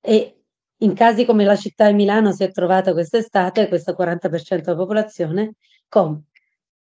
[0.00, 0.40] E
[0.80, 5.54] in casi come la città di Milano si è trovata quest'estate questo 40% della popolazione
[5.88, 6.22] con,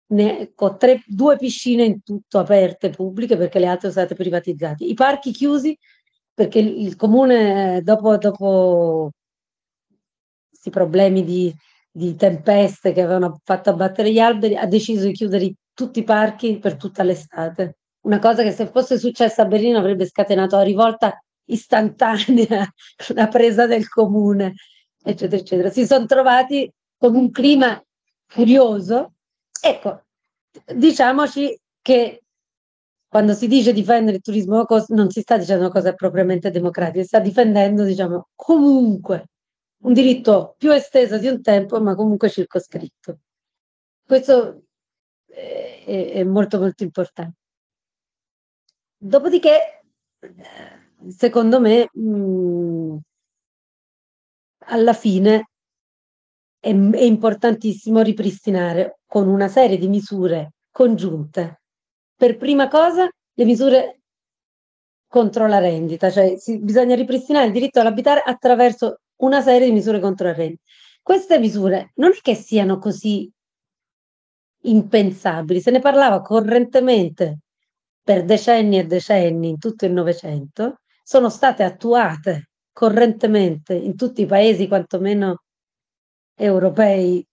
[0.09, 4.85] ne, con tre, due piscine in tutto aperte, pubbliche, perché le altre sono state privatizzate.
[4.85, 5.77] I parchi chiusi
[6.35, 9.11] perché il, comune dopo, dopo
[10.69, 11.55] questi problemi di,
[11.91, 16.59] di tempeste che avevano fatto abbattere gli alberi, ha deciso di chiudere tutti i parchi
[16.59, 17.79] per tutta l'estate.
[18.03, 22.73] Una cosa che se fosse successa a Berlino avrebbe scatenato la rivolta istantanea,
[23.15, 24.55] la presa del comune,
[25.03, 25.71] eccetera, eccetera.
[25.71, 27.83] Si sono trovati con un clima
[28.27, 29.15] furioso.
[29.61, 30.03] Ecco,
[30.75, 32.23] diciamoci che
[33.09, 37.07] quando si dice difendere il turismo non si sta dicendo una cosa propriamente democratica, si
[37.07, 39.29] sta difendendo, diciamo, comunque
[39.81, 43.21] un diritto più esteso di un tempo, ma comunque circoscritto.
[44.05, 44.65] Questo
[45.27, 47.37] è, è molto molto importante.
[48.97, 49.85] Dopodiché,
[51.09, 52.97] secondo me, mh, mm,
[54.67, 55.51] alla fine
[56.59, 61.63] è, è importantissimo ripristinare con una serie di misure congiunte.
[62.17, 63.98] Per prima cosa, le misure
[65.09, 70.01] contro la rendita, cioè si, bisogna ripristinare il diritto all'abitare attraverso una serie di misure
[70.01, 70.59] controarrendi.
[71.03, 73.31] Queste misure non è che siano così
[74.63, 77.39] impensabili, se ne parlava correntemente
[78.03, 84.27] per decenni e decenni in tutto il Novecento, sono state attuate correntemente in tutti i
[84.27, 85.43] paesi, quantomeno
[86.35, 87.27] europei,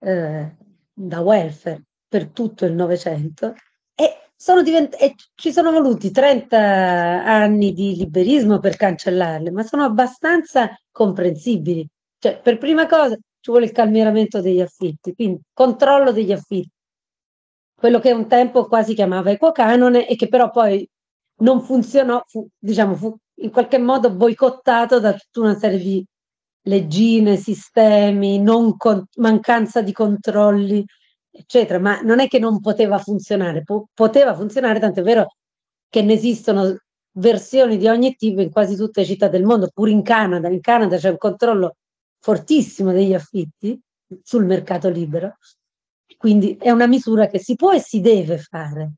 [0.00, 0.56] eh,
[0.92, 3.54] da welfare per tutto il Novecento
[3.94, 9.84] e, sono divent- e ci sono voluti 30 anni di liberismo per cancellarle, ma sono
[9.84, 11.86] abbastanza comprensibili.
[12.18, 16.70] Cioè, per prima cosa ci vuole il calmieramento degli affitti, quindi controllo degli affitti,
[17.72, 20.88] quello che un tempo quasi chiamava ecocanone e che però poi
[21.42, 26.04] non funzionò, fu, diciamo, fu in qualche modo boicottato da tutta una serie di
[26.62, 28.42] leggine, sistemi,
[28.76, 30.84] con, mancanza di controlli,
[31.32, 35.34] eccetera, ma non è che non poteva funzionare, po- poteva funzionare, tanto è vero
[35.88, 36.76] che ne esistono
[37.12, 40.48] versioni di ogni tipo in quasi tutte le città del mondo, pure in Canada.
[40.48, 41.76] In Canada c'è un controllo
[42.20, 43.78] fortissimo degli affitti
[44.22, 45.36] sul mercato libero,
[46.18, 48.92] quindi è una misura che si può e si deve fare,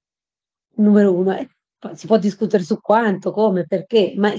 [0.76, 1.48] numero uno.
[1.94, 4.32] Si può discutere su quanto, come, perché, ma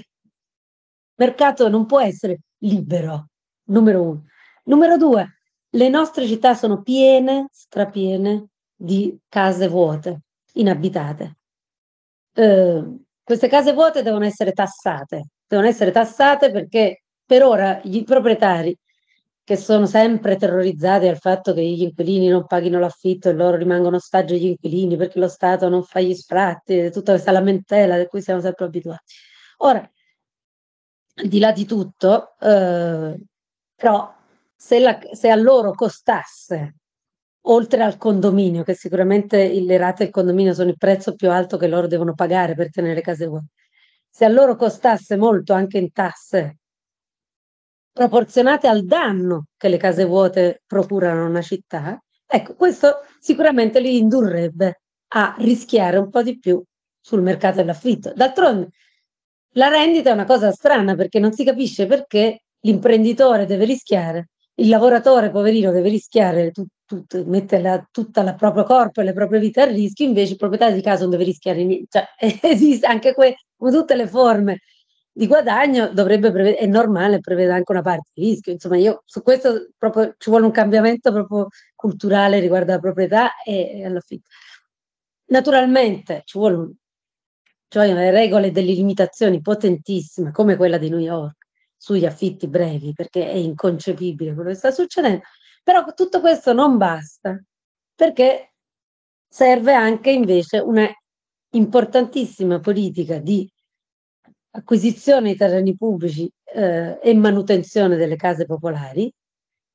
[1.16, 3.30] mercato non può essere libero,
[3.70, 4.24] numero uno.
[4.64, 5.42] Numero due,
[5.76, 10.22] le nostre città sono piene, strapiene di case vuote,
[10.54, 11.38] inabitate.
[12.34, 12.84] Eh,
[13.24, 18.78] queste case vuote devono essere tassate, devono essere tassate perché per ora i proprietari
[19.44, 23.98] che sono sempre terrorizzati dal fatto che gli inquilini non paghino l'affitto e loro rimangono
[23.98, 28.22] ostaggio agli inquilini perché lo Stato non fa gli sfratti, tutta questa lamentela di cui
[28.22, 29.14] siamo sempre abituati.
[29.58, 29.88] Ora,
[31.14, 33.20] di là di tutto, eh,
[33.76, 34.16] però
[34.56, 36.76] se, la, se, a loro costasse,
[37.48, 41.68] oltre al condominio, che sicuramente le rate del condominio sono il prezzo più alto che
[41.68, 43.48] loro devono pagare per tenere case vuote,
[44.10, 46.58] se a loro costasse molto anche in tasse
[47.92, 53.98] proporzionate al danno che le case vuote procurano a una città, ecco, questo sicuramente li
[53.98, 54.82] indurrebbe
[55.14, 56.62] a rischiare un po' di più
[57.00, 58.12] sul mercato dell'affitto.
[58.14, 58.70] D'altronde,
[59.52, 64.70] la rendita è una cosa strana perché non si capisce perché l'imprenditore deve rischiare, il
[64.70, 69.40] lavoratore poverino deve rischiare, tu, tu, mette la, tutta il proprio corpo e le proprie
[69.40, 71.88] vite a rischio, invece il proprietario di casa non deve rischiare niente.
[72.20, 74.62] Cioè, esiste anche que- come tutte le forme
[75.12, 78.52] di guadagno prevedere, è normale, prevede anche una parte di rischio.
[78.52, 83.80] Insomma, io su questo proprio ci vuole un cambiamento proprio culturale riguardo alla proprietà e,
[83.80, 84.30] e all'affitto.
[85.28, 86.74] Naturalmente ci vuole un,
[87.68, 91.45] cioè le regole delle limitazioni potentissime, come quella di New York,
[91.86, 95.22] sugli affitti brevi, perché è inconcepibile quello che sta succedendo.
[95.62, 97.40] Però tutto questo non basta,
[97.94, 98.54] perché
[99.28, 100.90] serve anche invece una
[101.52, 103.48] importantissima politica di
[104.52, 109.14] acquisizione di terreni pubblici eh, e manutenzione delle case popolari,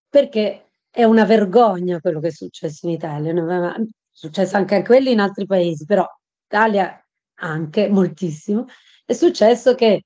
[0.09, 5.12] perché è una vergogna quello che è successo in Italia, è successo anche a quelli
[5.12, 6.05] in altri paesi, però
[6.46, 7.01] Italia
[7.35, 8.66] anche moltissimo,
[9.05, 10.03] è successo che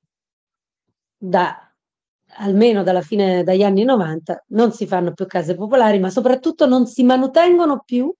[1.17, 1.64] da
[2.37, 6.87] almeno dalla fine dagli anni 90 non si fanno più case popolari, ma soprattutto non
[6.87, 8.13] si manutengono più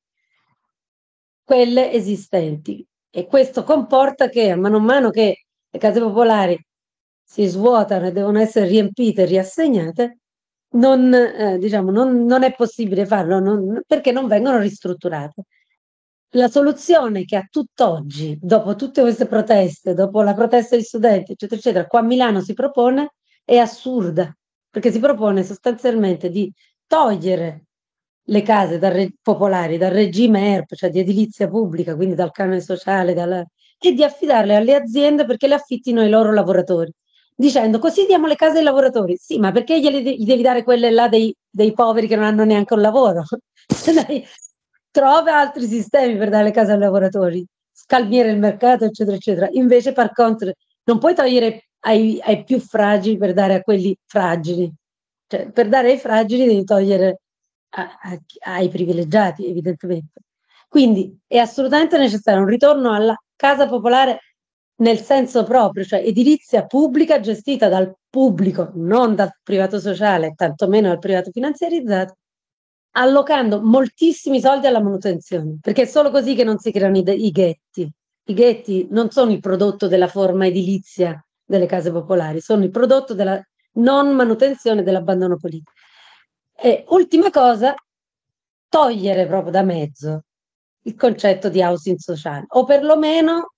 [1.44, 2.86] quelle esistenti.
[3.10, 6.62] E questo comporta che a mano a mano che le case popolari
[7.24, 10.20] si svuotano e devono essere riempite e riassegnate,
[10.72, 15.44] non, eh, diciamo, non, non, è possibile farlo non, perché non vengono ristrutturate.
[16.32, 21.60] La soluzione che a tutt'oggi, dopo tutte queste proteste, dopo la protesta degli studenti, eccetera,
[21.60, 23.14] eccetera, qua a Milano si propone
[23.46, 24.36] è assurda,
[24.70, 26.52] perché si propone sostanzialmente di
[26.88, 27.66] togliere
[28.28, 33.14] le case dal popolari dal regime ERP, cioè di edilizia pubblica, quindi dal canone sociale,
[33.14, 33.46] dalla,
[33.80, 36.92] e di affidarle alle aziende perché le affittino ai loro lavoratori.
[37.38, 39.18] Dicendo così diamo le case ai lavoratori.
[39.18, 42.46] Sì, ma perché glieli, gli devi dare quelle là dei, dei poveri che non hanno
[42.46, 43.24] neanche un lavoro?
[44.92, 49.50] Trova altri sistemi per dare le case ai lavoratori, scalmiere il mercato, eccetera, eccetera.
[49.52, 50.54] Invece, per contro,
[50.86, 54.72] non puoi togliere ai, ai più fragili per dare a quelli fragili.
[55.28, 57.22] Cioè, per dare ai fragili devi togliere
[57.70, 58.20] a, a,
[58.54, 60.22] ai privilegiati, evidentemente.
[60.68, 64.20] Quindi è assolutamente necessario un ritorno alla casa popolare
[64.78, 71.00] nel senso proprio, cioè edilizia pubblica gestita dal pubblico, non dal privato sociale, tantomeno dal
[71.00, 72.18] privato finanziarizzato,
[72.98, 77.32] allocando moltissimi soldi alla manutenzione, perché è solo così che non si creano i, i
[77.32, 77.90] ghetti.
[78.28, 83.14] I ghetti non sono il prodotto della forma edilizia delle case popolari, sono il prodotto
[83.14, 83.42] della
[83.74, 85.72] non manutenzione dell'abbandono politico.
[86.56, 87.76] E ultima cosa,
[88.68, 90.24] togliere proprio da mezzo
[90.84, 93.54] il concetto di housing sociale, o perlomeno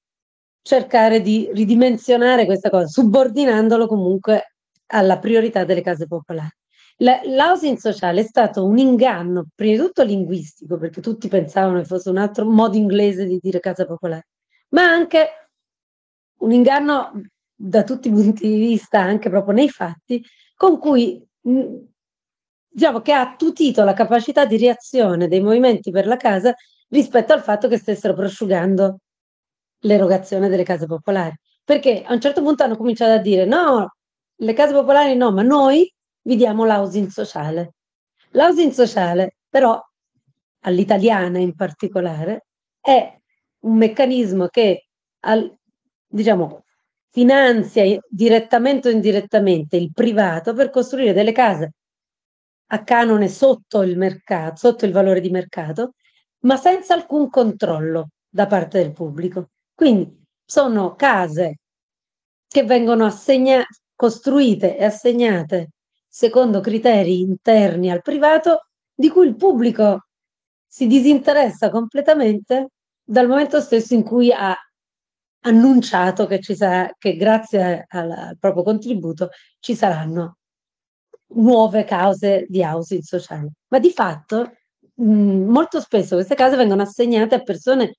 [0.62, 4.56] cercare di ridimensionare questa cosa, subordinandolo comunque
[4.88, 6.56] alla priorità delle case popolari.
[7.00, 12.10] L'housing sociale è stato un inganno, prima di tutto linguistico, perché tutti pensavano che fosse
[12.10, 14.28] un altro modo inglese di dire casa popolare,
[14.70, 15.28] ma anche
[16.40, 17.12] un inganno
[17.60, 20.24] da tutti i punti di vista, anche proprio nei fatti,
[20.56, 21.26] con cui
[22.70, 26.54] diciamo che ha attutito la capacità di reazione dei movimenti per la casa
[26.90, 29.00] rispetto al fatto che stessero prosciugando
[29.80, 31.36] l'erogazione delle case popolari.
[31.64, 33.96] Perché a un certo punto hanno cominciato a dire no,
[34.36, 35.92] le case popolari no, ma noi
[36.22, 37.74] vi diamo l'housing sociale.
[38.32, 39.82] L'housing sociale, però,
[40.62, 42.46] all'italiana in particolare,
[42.80, 43.20] è
[43.62, 44.88] un meccanismo che,
[45.22, 45.54] al,
[46.06, 46.64] diciamo,
[47.18, 51.72] finanzia direttamente o indirettamente il privato per costruire delle case
[52.68, 55.94] a canone sotto il mercato, sotto il valore di mercato,
[56.42, 59.50] ma senza alcun controllo da parte del pubblico.
[59.74, 61.56] Quindi sono case
[62.48, 63.66] che vengono assegnate,
[63.96, 65.70] costruite e assegnate
[66.08, 70.10] secondo criteri interni al privato di cui il pubblico
[70.68, 74.56] si disinteressa completamente dal momento stesso in cui ha
[75.42, 79.30] annunciato che, ci sarà, che grazie al, al proprio contributo
[79.60, 80.38] ci saranno
[81.36, 83.52] nuove cause di housing sociale.
[83.68, 84.52] Ma di fatto
[84.96, 87.96] mh, molto spesso queste case vengono assegnate a persone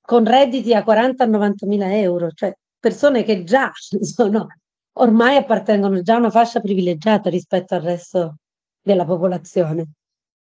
[0.00, 4.46] con redditi a 40-90 mila euro, cioè persone che già sono,
[4.94, 8.36] ormai appartengono già a una fascia privilegiata rispetto al resto
[8.80, 9.92] della popolazione.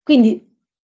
[0.04, 0.51] Quindi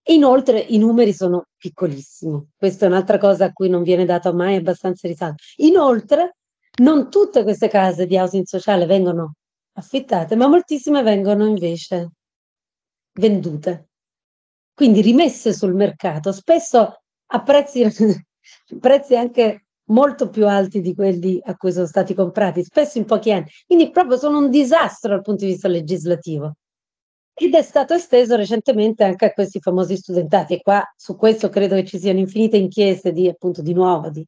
[0.09, 4.55] Inoltre i numeri sono piccolissimi, questa è un'altra cosa a cui non viene dato mai
[4.55, 5.43] abbastanza risalto.
[5.57, 6.37] Inoltre
[6.81, 9.35] non tutte queste case di housing sociale vengono
[9.73, 12.11] affittate, ma moltissime vengono invece
[13.15, 13.89] vendute,
[14.75, 17.85] quindi rimesse sul mercato, spesso a prezzi,
[18.79, 23.33] prezzi anche molto più alti di quelli a cui sono stati comprati, spesso in pochi
[23.33, 23.47] anni.
[23.67, 26.57] Quindi proprio sono un disastro dal punto di vista legislativo
[27.39, 31.75] ed è stato esteso recentemente anche a questi famosi studentati e qua su questo credo
[31.75, 34.27] che ci siano infinite inchieste di appunto di nuovo di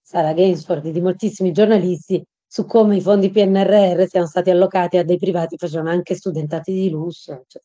[0.00, 5.18] Sara Gainsford, di moltissimi giornalisti su come i fondi PNRR siano stati allocati a dei
[5.18, 7.44] privati facevano anche studentati di lusso.
[7.46, 7.62] Cioè.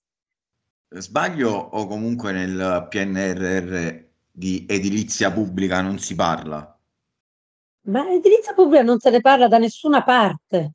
[0.99, 6.77] Sbaglio o comunque nel PNRR di edilizia pubblica non si parla?
[7.83, 10.73] Ma edilizia pubblica non se ne parla da nessuna parte.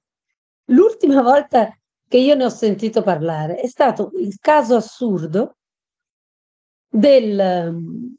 [0.70, 1.75] L'ultima volta
[2.08, 5.56] che io ne ho sentito parlare è stato il caso assurdo
[6.88, 8.16] del ehm,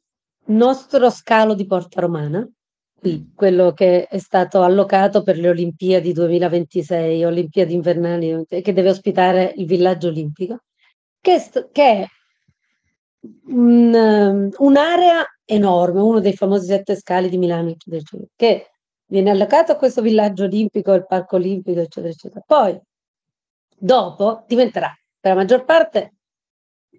[0.47, 2.47] nostro scalo di Porta Romana,
[2.99, 9.53] qui, quello che è stato allocato per le Olimpiadi 2026, Olimpiadi invernali, che deve ospitare
[9.55, 10.59] il villaggio olimpico,
[11.19, 12.05] che, st- che è
[13.47, 18.71] un, um, un'area enorme, uno dei famosi sette scali di Milano, eccetera, eccetera, che
[19.07, 22.43] viene allocato a questo villaggio olimpico, il parco olimpico, eccetera, eccetera.
[22.45, 22.79] Poi
[23.80, 26.13] Dopo diventerà per la maggior parte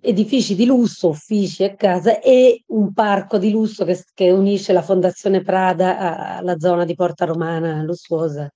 [0.01, 4.83] edifici di lusso, uffici e case e un parco di lusso che, che unisce la
[4.83, 8.49] Fondazione Prada alla zona di Porta Romana lussuosa.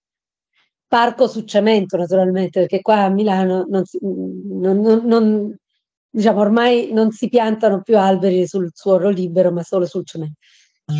[0.87, 5.57] Parco su cemento naturalmente, perché qua a Milano non si, non, non,
[6.09, 10.37] diciamo, ormai non si piantano più alberi sul suolo libero, ma solo sul cemento.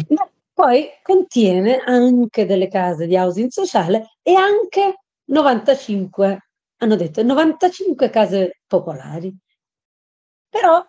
[0.09, 6.39] Ma poi contiene anche delle case di housing sociale e anche 95
[6.83, 9.35] hanno detto 95 case popolari.
[10.49, 10.85] Però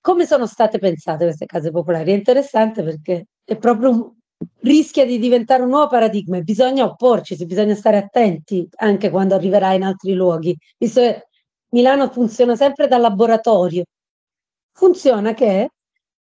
[0.00, 2.12] come sono state pensate queste case popolari?
[2.12, 4.12] È interessante perché è proprio un,
[4.60, 9.72] rischia di diventare un nuovo paradigma e bisogna opporci, bisogna stare attenti anche quando arriverà
[9.72, 11.28] in altri luoghi, visto che
[11.70, 13.84] Milano funziona sempre da laboratorio.
[14.72, 15.70] Funziona che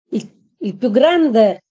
[0.09, 1.63] il, il più grande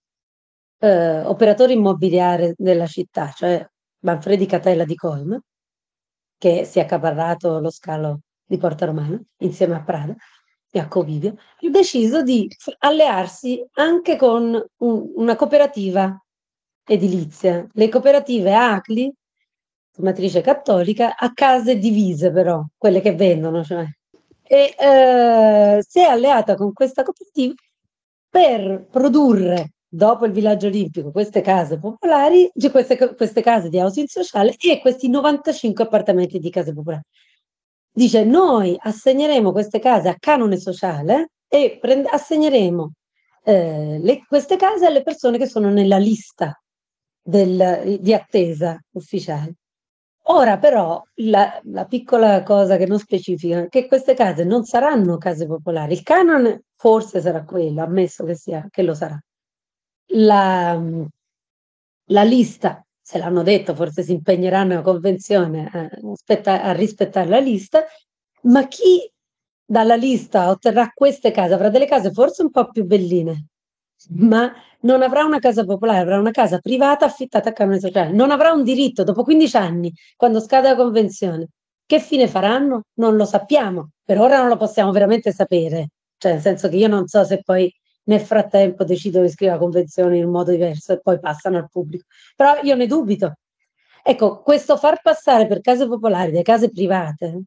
[0.79, 3.67] eh, operatore immobiliare della città, cioè
[4.01, 5.41] Manfredi Catella di Colma,
[6.43, 10.13] che si è accaparrato lo scalo di Porta Romana insieme a Prada
[10.73, 16.21] e a Covivio, ha deciso di allearsi anche con un, una cooperativa
[16.85, 17.65] edilizia.
[17.73, 19.15] Le cooperative ACLI,
[19.99, 23.63] matrice cattolica, a case divise però, quelle che vendono.
[23.63, 23.85] Cioè.
[24.43, 27.55] E eh, si è alleata con questa cooperativa
[28.29, 34.55] per produrre dopo il villaggio olimpico, queste case popolari, queste, queste case di housing sociale
[34.59, 37.03] e questi 95 appartamenti di case popolari.
[37.95, 42.93] Dice, noi assegneremo queste case a canone sociale e prend- assegneremo
[43.45, 46.59] eh, le, queste case alle persone che sono nella lista
[47.23, 49.57] del, di attesa ufficiale.
[50.27, 55.19] Ora però la, la, piccola cosa che non specifica è che queste case non saranno
[55.19, 55.93] case popolari.
[55.93, 59.21] Il canone forse sarà quello, ammesso che, sia, che lo sarà
[60.15, 60.81] la,
[62.07, 67.39] la lista, se l'hanno detto, forse si impegneranno a convenzione a, aspetta, a rispettare la
[67.39, 67.85] lista,
[68.43, 69.11] ma chi
[69.65, 73.47] dalla lista otterrà queste case avrà delle case forse un po' più belline,
[74.11, 78.31] ma non avrà una casa popolare, avrà una casa privata affittata a canone sociale, non
[78.31, 81.49] avrà un diritto dopo 15 anni, quando scade la convenzione.
[81.87, 82.85] Che fine faranno?
[82.95, 86.89] Non lo sappiamo, per ora non lo possiamo veramente sapere, cioè nel senso che io
[86.89, 87.73] non so se poi
[88.05, 91.69] nel frattempo decidono di scrivere la convenzione in un modo diverso e poi passano al
[91.71, 92.05] pubblico.
[92.37, 93.35] Però io ne dubito.
[94.03, 97.43] Ecco, questo far passare per case popolari le case private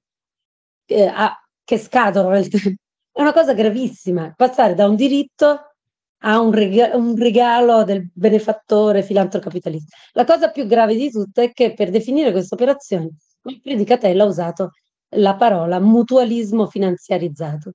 [0.86, 2.82] eh, a, che scadono nel tempo
[3.12, 4.34] è una cosa gravissima.
[4.36, 5.72] Passare da un diritto
[6.20, 9.96] a un, rega- un regalo del benefattore filantrocapitalista.
[10.14, 13.10] La cosa più grave di tutto è che per definire questa operazione
[13.44, 14.72] il Predicatello ha usato
[15.18, 17.72] la parola mutualismo finanziarizzato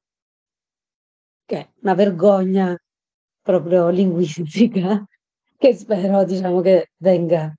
[1.51, 2.81] che è una vergogna
[3.43, 5.05] proprio linguistica,
[5.59, 7.53] che spero diciamo, che venga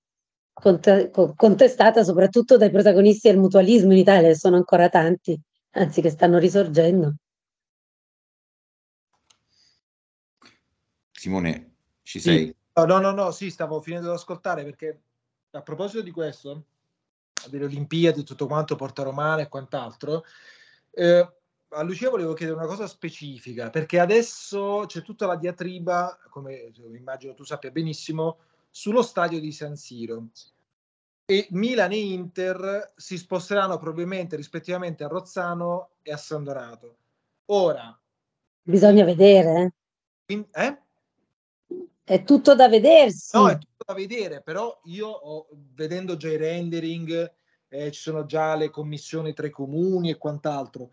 [0.53, 5.37] contestata soprattutto dai protagonisti del mutualismo in Italia, che sono ancora tanti,
[5.71, 7.15] anzi che stanno risorgendo.
[11.11, 11.73] Simone,
[12.03, 12.55] ci sei?
[12.73, 15.01] No, no, no, sì, stavo finendo di ascoltare perché
[15.51, 16.63] a proposito di questo,
[17.49, 20.23] delle Olimpiadi, tutto quanto, Porta Romana e quant'altro,
[20.91, 21.40] eh,
[21.73, 27.33] a Lucia volevo chiedere una cosa specifica, perché adesso c'è tutta la diatriba, come immagino
[27.33, 30.27] tu sappia benissimo, sullo stadio di San Siro.
[31.25, 36.97] E Milan e Inter si sposteranno probabilmente rispettivamente a Rozzano e a San Donato.
[37.45, 37.97] Ora.
[38.63, 39.73] Bisogna vedere.
[40.25, 40.79] In, eh?
[42.03, 43.37] È tutto da vedersi.
[43.37, 47.33] No, è tutto da vedere, però io ho, vedendo già i rendering,
[47.69, 50.91] eh, ci sono già le commissioni tra i comuni e quant'altro.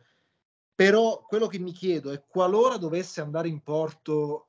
[0.78, 4.44] Però quello che mi chiedo è qualora dovesse andare in porto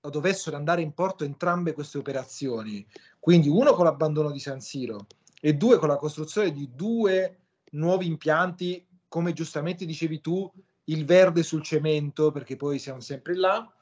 [0.00, 2.84] dovessero andare in porto entrambe queste operazioni,
[3.20, 5.06] quindi uno con l'abbandono di San Siro
[5.40, 10.50] e due con la costruzione di due nuovi impianti, come giustamente dicevi tu,
[10.84, 13.72] il verde sul cemento, perché poi siamo sempre là,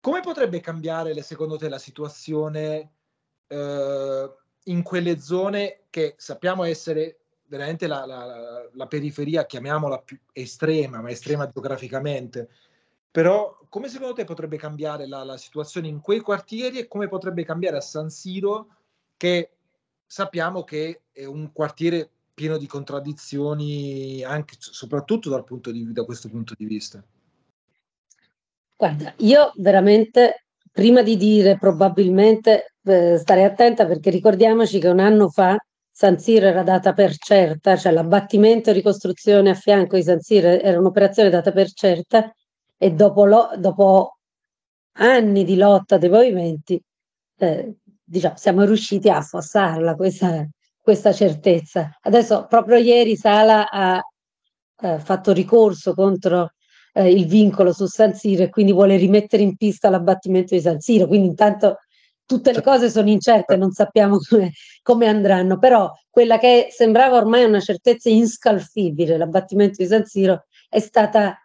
[0.00, 2.94] come potrebbe cambiare, secondo te, la situazione
[3.46, 7.19] eh, in quelle zone che sappiamo essere
[7.50, 12.48] veramente la, la, la, periferia, chiamiamola più estrema, ma estrema geograficamente?
[13.10, 17.44] Però come secondo te potrebbe cambiare la, la situazione in quei quartieri e come potrebbe
[17.44, 18.68] cambiare a San Siro,
[19.16, 19.50] che
[20.06, 26.28] sappiamo che è un quartiere pieno di contraddizioni, anche soprattutto dal punto di, da questo
[26.28, 27.04] punto di vista?
[28.76, 35.28] Guarda, io veramente, prima di dire probabilmente, eh, starei attenta perché ricordiamoci che un anno
[35.28, 35.58] fa
[35.90, 40.48] San Siro era data per certa, cioè l'abbattimento e ricostruzione a fianco di San Siro
[40.48, 42.32] era un'operazione data per certa
[42.76, 44.18] e dopo, lo, dopo
[44.92, 46.80] anni di lotta dei movimenti
[47.38, 47.74] eh,
[48.04, 50.46] diciamo, siamo riusciti a affossarla questa,
[50.80, 51.90] questa certezza.
[52.00, 54.00] Adesso proprio ieri Sala ha
[54.82, 56.52] eh, fatto ricorso contro
[56.92, 60.80] eh, il vincolo su San Siro e quindi vuole rimettere in pista l'abbattimento di San
[60.80, 61.06] Siro.
[61.06, 61.78] Quindi intanto
[62.30, 64.52] tutte le cose sono incerte, non sappiamo come,
[64.82, 70.78] come, andranno, però quella che sembrava ormai una certezza inscalfibile, l'abbattimento di San Siro, è
[70.78, 71.36] stata,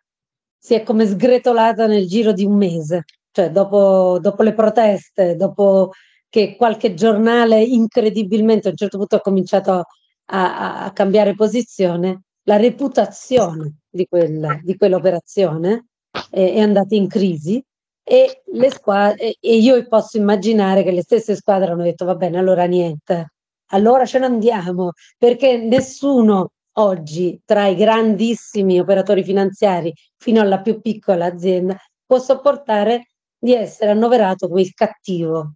[0.56, 5.90] si è come sgretolata nel giro di un mese, cioè dopo, dopo le proteste, dopo
[6.30, 9.86] che qualche giornale incredibilmente a un certo punto ha cominciato a,
[10.26, 15.88] a, a cambiare posizione, la reputazione di, quella, di quell'operazione
[16.30, 17.64] è, è, andata in crisi
[18.08, 22.38] e, le squadre, e io posso immaginare che le stesse squadre hanno detto va bene,
[22.38, 23.34] allora niente,
[23.72, 30.82] allora ce ne andiamo, perché nessuno oggi tra i grandissimi operatori finanziari fino alla più
[30.82, 31.76] piccola azienda
[32.06, 35.54] può sopportare di essere annoverato come il cattivo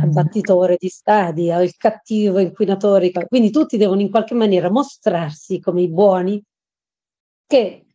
[0.00, 5.88] abbattitore di stadi, il cattivo inquinatore, quindi tutti devono in qualche maniera mostrarsi come i
[5.88, 6.42] buoni
[7.46, 7.86] che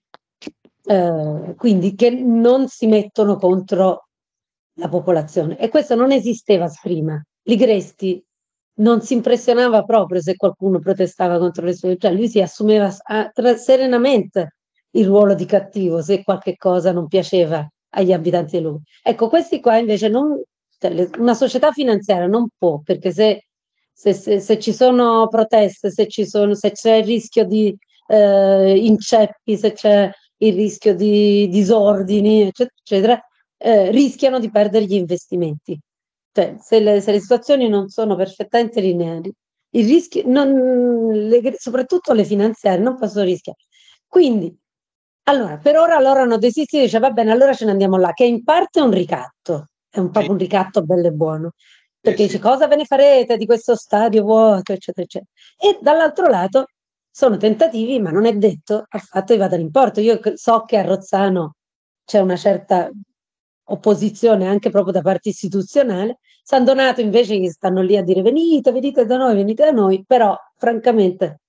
[0.86, 4.08] eh, quindi che non si mettono contro
[4.76, 7.22] la popolazione e questo non esisteva prima.
[7.44, 8.24] Ligresti
[8.76, 13.30] non si impressionava proprio se qualcuno protestava contro le sue, cioè lui si assumeva a,
[13.30, 14.56] tra, serenamente
[14.92, 18.80] il ruolo di cattivo se qualche cosa non piaceva agli abitanti di lui.
[19.04, 20.42] Ecco, questi qua invece non,
[20.80, 23.46] cioè, una società finanziaria non può, perché se,
[23.92, 27.76] se, se, se ci sono proteste, se, ci sono, se c'è il rischio di
[28.08, 30.12] eh, inceppi, se c'è
[30.48, 33.28] il rischio di disordini, eccetera, eccetera
[33.58, 35.80] eh, rischiano di perdere gli investimenti.
[36.32, 39.32] Cioè, se le, se le situazioni non sono perfettamente lineari,
[39.76, 43.60] il rischio, non, le, soprattutto le finanziarie, non possono rischiare.
[44.08, 44.56] Quindi,
[45.24, 48.12] allora, per ora loro hanno desistito e dice va bene, allora ce ne andiamo là,
[48.14, 50.30] che in parte è un ricatto, è un sì.
[50.30, 51.52] un ricatto bello e buono,
[52.00, 52.44] perché eh, dice sì.
[52.44, 55.32] cosa ve ne farete di questo stadio vuoto, eccetera, eccetera.
[55.58, 56.66] E dall'altro lato
[57.16, 60.00] sono tentativi, ma non è detto affatto che vadano in porto.
[60.02, 61.58] Io so che a Rozzano
[62.04, 62.90] c'è una certa
[63.66, 66.18] opposizione anche proprio da parte istituzionale.
[66.42, 70.04] San Donato invece che stanno lì a dire venite, venite da noi, venite da noi,
[70.06, 71.42] però francamente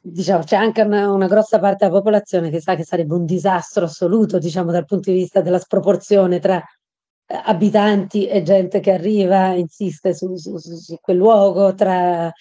[0.00, 3.84] diciamo, c'è anche una, una, grossa parte della popolazione che sa che sarebbe un disastro
[3.86, 6.62] assoluto, diciamo, dal punto di vista della sproporzione tra
[7.30, 12.32] abitanti e gente che arriva, insiste su, su, su quel luogo, tra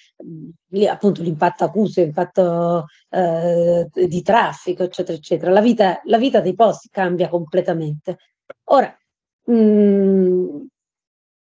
[0.88, 5.52] appunto l'impatto acusio, l'impatto eh, di traffico, eccetera, eccetera.
[5.52, 8.18] La vita, la vita dei posti cambia completamente.
[8.66, 8.96] Ora,
[9.44, 10.66] mh,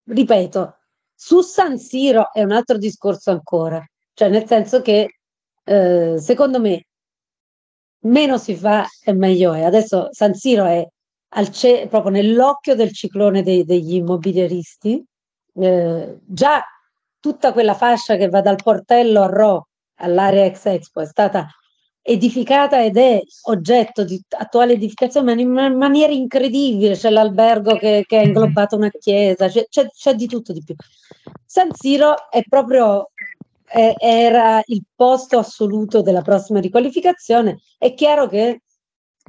[0.04, 0.76] ripeto,
[1.14, 5.18] su San Siro è un altro discorso ancora, cioè nel senso che
[5.64, 6.86] eh, secondo me
[8.04, 9.62] meno si fa e meglio è.
[9.62, 10.86] Adesso San Siro è
[11.50, 15.04] ce- proprio nell'occhio del ciclone dei, degli immobiliaristi.
[15.56, 16.64] Eh, già
[17.20, 21.48] tutta quella fascia che va dal portello a Ro all'area ex Expo è stata
[22.06, 26.96] edificata ed è oggetto di attuale edificazione in maniera incredibile.
[26.96, 30.74] C'è l'albergo che, che è inglobato una chiesa, c'è, c'è, c'è, di tutto di più.
[31.46, 33.10] San Siro è proprio
[33.72, 37.60] eh, era il posto assoluto della prossima riqualificazione.
[37.78, 38.63] È chiaro che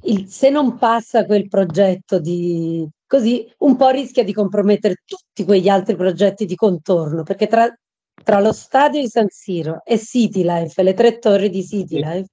[0.04, 5.70] il, se non passa quel progetto di così, un po' rischia di compromettere tutti quegli
[5.70, 7.74] altri progetti di contorno, perché tra,
[8.24, 12.30] tra lo stadio di San Siro e City Life, le tre torri di City Life,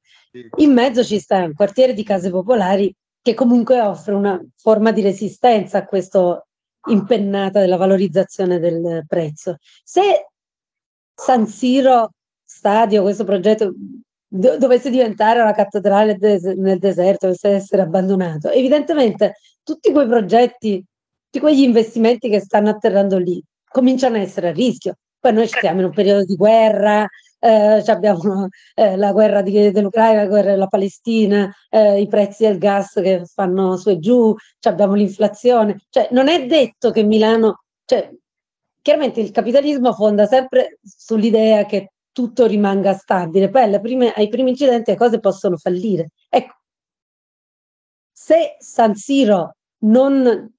[0.56, 5.02] in mezzo ci sta un quartiere di case popolari che comunque offre una forma di
[5.02, 6.44] resistenza a questa
[6.88, 9.56] impennata della valorizzazione del prezzo.
[9.84, 10.26] Se
[11.14, 12.10] San Siro
[12.42, 13.72] Stadio, questo progetto
[14.32, 20.82] do- dovesse diventare una cattedrale des- nel deserto, dovesse essere abbandonato, evidentemente tutti quei progetti,
[21.24, 24.96] tutti quegli investimenti che stanno atterrando lì cominciano a essere a rischio.
[25.20, 27.06] Poi noi stiamo in un periodo di guerra,
[27.38, 32.58] eh, abbiamo eh, la guerra di, dell'Ucraina, la guerra della Palestina, eh, i prezzi del
[32.58, 35.80] gas che fanno su e giù, abbiamo l'inflazione.
[35.90, 38.10] Cioè, non è detto che Milano, cioè,
[38.80, 44.90] chiaramente il capitalismo fonda sempre sull'idea che tutto rimanga stabile, poi prime, ai primi incidenti
[44.90, 46.10] le cose possono fallire.
[46.28, 46.54] Ecco,
[48.12, 50.54] se San Siro non,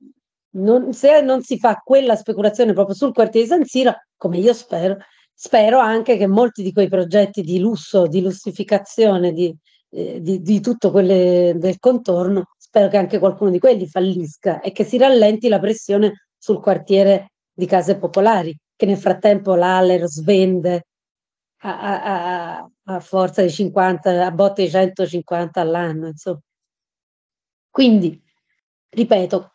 [0.56, 4.54] non, se non si fa quella speculazione proprio sul quartiere di San Siro, come io
[4.54, 4.98] spero,
[5.34, 9.56] spero anche che molti di quei progetti di lusso, di lussificazione, di,
[9.92, 14.72] eh, di, di tutto quello del contorno, spero che anche qualcuno di quelli fallisca e
[14.72, 20.88] che si rallenti la pressione sul quartiere di case popolari, che nel frattempo l'Aller svende
[21.64, 26.42] a, a, a, forza di 50, a botte di 150 all'anno, insomma.
[27.70, 28.22] Quindi,
[28.90, 29.54] ripeto,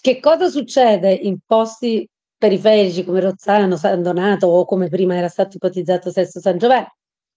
[0.00, 5.56] che cosa succede in posti periferici come Rozzano, San Donato o come prima era stato
[5.56, 6.86] ipotizzato Sesto San Giovanni?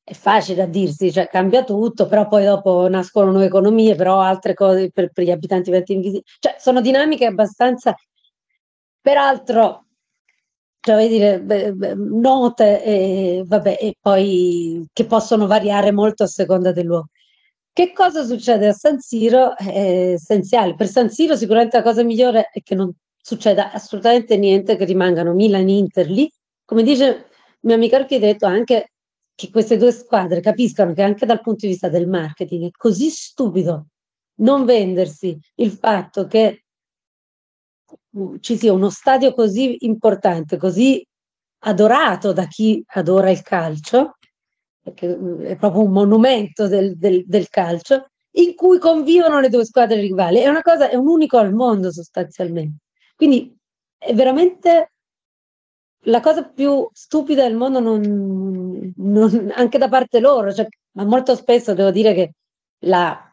[0.04, 4.54] È facile a dirsi, cioè cambia tutto, però poi dopo nascono nuove economie, però altre
[4.54, 6.26] cose per, per gli abitanti diventano invisibili.
[6.40, 7.96] Cioè, sono dinamiche abbastanza...
[9.02, 9.88] Peraltro,
[10.82, 11.40] cioè, dire,
[11.96, 17.10] note e, vabbè, e poi che possono variare molto a seconda del luogo.
[17.74, 20.76] Che cosa succede a San Siro è essenziale.
[20.76, 25.34] Per San Siro sicuramente la cosa migliore è che non succeda assolutamente niente, che rimangano
[25.34, 26.30] Milan e Inter lì.
[26.66, 27.28] Come dice
[27.62, 28.92] mio amico architetto, anche
[29.36, 33.10] che queste due squadre capiscano che anche dal punto di vista del marketing è così
[33.10, 33.88] stupido
[34.42, 36.66] non vendersi il fatto che
[38.40, 41.06] ci sia uno stadio così importante, così
[41.60, 44.18] adorato da chi adora il calcio,
[44.82, 49.66] perché mm, è proprio un monumento del, del, del calcio, in cui convivono le due
[49.66, 50.40] squadre rivali.
[50.40, 52.84] È una cosa, è un unico al mondo sostanzialmente.
[53.16, 53.56] Quindi
[53.98, 54.92] è veramente
[56.06, 61.36] la cosa più stupida del mondo, non, non, anche da parte loro, cioè, ma molto
[61.36, 62.34] spesso devo dire che
[62.86, 63.31] la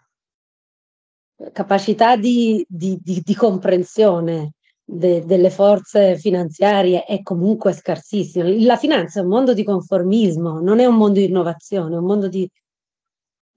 [1.53, 8.49] capacità di, di, di, di comprensione de, delle forze finanziarie è comunque scarsissimo.
[8.65, 12.05] La finanza è un mondo di conformismo, non è un mondo di innovazione, è un
[12.05, 12.51] mondo, di,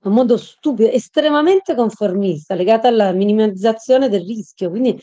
[0.03, 4.69] un mondo stupido, estremamente conformista, legato alla minimizzazione del rischio.
[4.69, 4.99] Quindi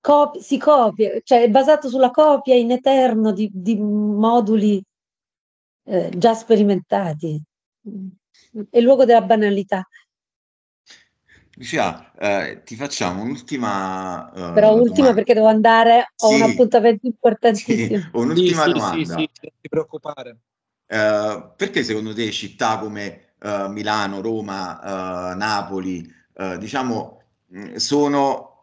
[0.00, 4.82] copi, si copia, cioè è basato sulla copia in eterno di, di moduli
[5.84, 7.40] eh, già sperimentati.
[8.70, 9.86] È il luogo della banalità.
[11.60, 15.14] Lucia, eh, ti facciamo un'ultima eh, Però ultima domanda.
[15.14, 17.98] perché devo andare, ho sì, un appuntamento importantissimo.
[18.00, 18.96] Sì, un'ultima sì, domanda.
[18.96, 20.38] Sì, sì, sì, non ti preoccupare.
[20.86, 27.22] Eh, perché secondo te città come uh, Milano, Roma, uh, Napoli, uh, diciamo,
[27.74, 28.62] sono,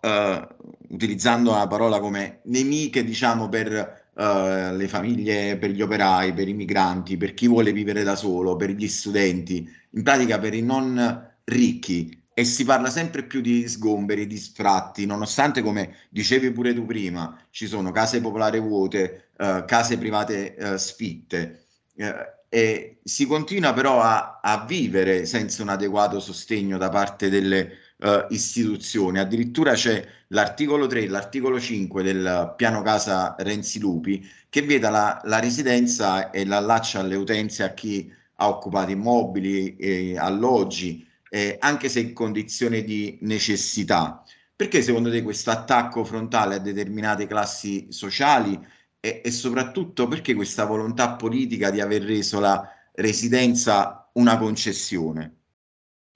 [0.89, 7.17] utilizzando una parola come nemiche, diciamo, per le famiglie, per gli operai, per i migranti,
[7.17, 12.26] per chi vuole vivere da solo, per gli studenti, in pratica per i non ricchi,
[12.39, 17.35] e si parla sempre più di sgomberi, di sfratti, nonostante, come dicevi pure tu prima,
[17.49, 21.63] ci sono case popolari vuote, eh, case private eh, sfitte,
[21.95, 22.13] eh,
[22.47, 28.27] e si continua però a, a, vivere senza un adeguato sostegno da parte delle eh,
[28.29, 29.17] istituzioni.
[29.17, 35.39] Addirittura c'è l'articolo 3 l'articolo 5 del piano casa Renzi Lupi che vieta la, la
[35.39, 41.06] residenza e l'allaccia alle utenze a chi ha occupato immobili, e alloggi
[41.37, 44.23] eh, anche se in condizione di necessità.
[44.55, 48.59] Perché secondo te questo attacco frontale a determinate classi sociali
[48.99, 55.33] e, e soprattutto perché questa volontà politica di aver reso la residenza una concessione?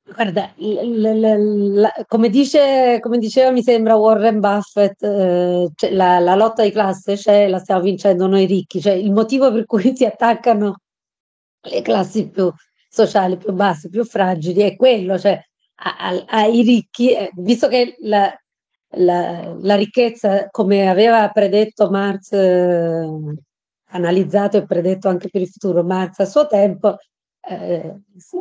[0.03, 6.17] Guarda, l- l- l- come, dice, come, diceva, mi sembra Warren Buffett, eh, cioè la,
[6.17, 9.95] la, lotta di classe c'è, la stiamo vincendo noi ricchi, cioè il motivo per cui
[9.95, 10.79] si attaccano
[11.61, 12.51] le classi più
[12.91, 15.41] sociali più bassi, più fragili, è quello, cioè
[16.27, 18.31] ai ricchi, eh, visto che la,
[18.97, 23.07] la, la, ricchezza, come aveva predetto Marx, eh,
[23.93, 26.97] analizzato e predetto anche per il futuro Marx a suo tempo,
[27.41, 27.95] eh,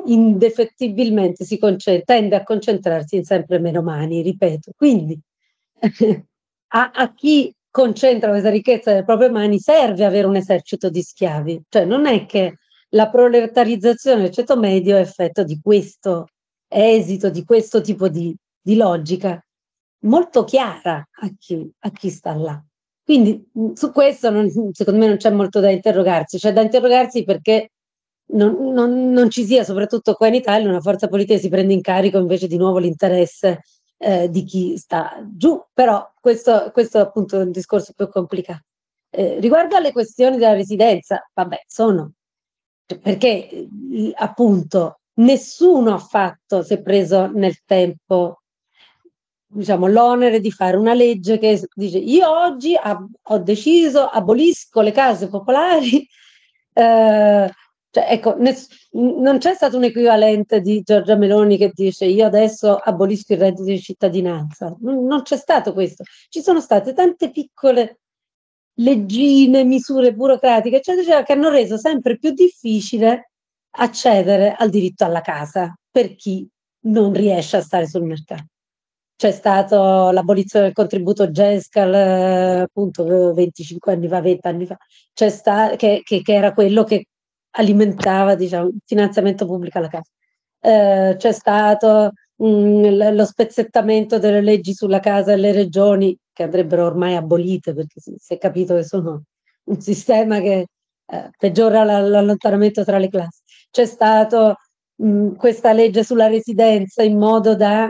[0.06, 1.58] indefettibilmente si
[2.04, 4.72] tende a concentrarsi in sempre meno mani, ripeto.
[4.76, 5.18] Quindi
[6.68, 11.62] a, a, chi concentra questa ricchezza nelle proprie mani serve avere un esercito di schiavi,
[11.68, 12.58] cioè non è che
[12.90, 16.26] la proletarizzazione del ceto medio è effetto di questo
[16.68, 19.42] esito, di questo tipo di, di logica
[20.04, 22.62] molto chiara a chi, a chi sta là.
[23.04, 27.70] Quindi su questo non, secondo me non c'è molto da interrogarsi, c'è da interrogarsi perché
[28.32, 31.72] non, non, non, ci sia, soprattutto qua in Italia, una forza politica che si prende
[31.72, 33.62] in carico invece di nuovo l'interesse
[33.98, 38.62] eh, di chi sta giù, però questo, questo è appunto un discorso più complicato.
[39.10, 42.12] Eh, riguardo alle questioni della residenza, vabbè, sono
[42.98, 48.40] perché eh, appunto nessuno ha fatto, si è preso nel tempo
[49.52, 54.92] diciamo, l'onere di fare una legge che dice io oggi ab- ho deciso, abolisco le
[54.92, 56.06] case popolari,
[56.72, 57.50] eh,
[57.92, 62.76] cioè, ecco, ness- non c'è stato un equivalente di Giorgia Meloni che dice io adesso
[62.76, 64.76] abolisco il reddito di cittadinanza.
[64.80, 66.04] Non, non c'è stato questo.
[66.28, 67.99] Ci sono state tante piccole
[68.80, 73.30] leggine, misure burocratiche, eccetera, che hanno reso sempre più difficile
[73.72, 76.48] accedere al diritto alla casa per chi
[76.82, 78.46] non riesce a stare sul mercato.
[79.16, 84.78] C'è stata l'abolizione del contributo GESCAL appunto 25 anni fa, 20 anni fa,
[85.28, 87.04] sta, che, che, che era quello che
[87.50, 90.10] alimentava diciamo, il finanziamento pubblico alla casa.
[90.62, 96.86] Eh, c'è stato mh, mm, lo spezzettamento delle leggi sulla casa delle regioni che andrebbero
[96.86, 99.24] ormai abolite perché si, si è capito che sono
[99.64, 100.68] un sistema che
[101.06, 103.42] eh, peggiora la, l'allontanamento tra le classi.
[103.70, 104.56] C'è stata
[105.36, 107.88] questa legge sulla residenza in modo da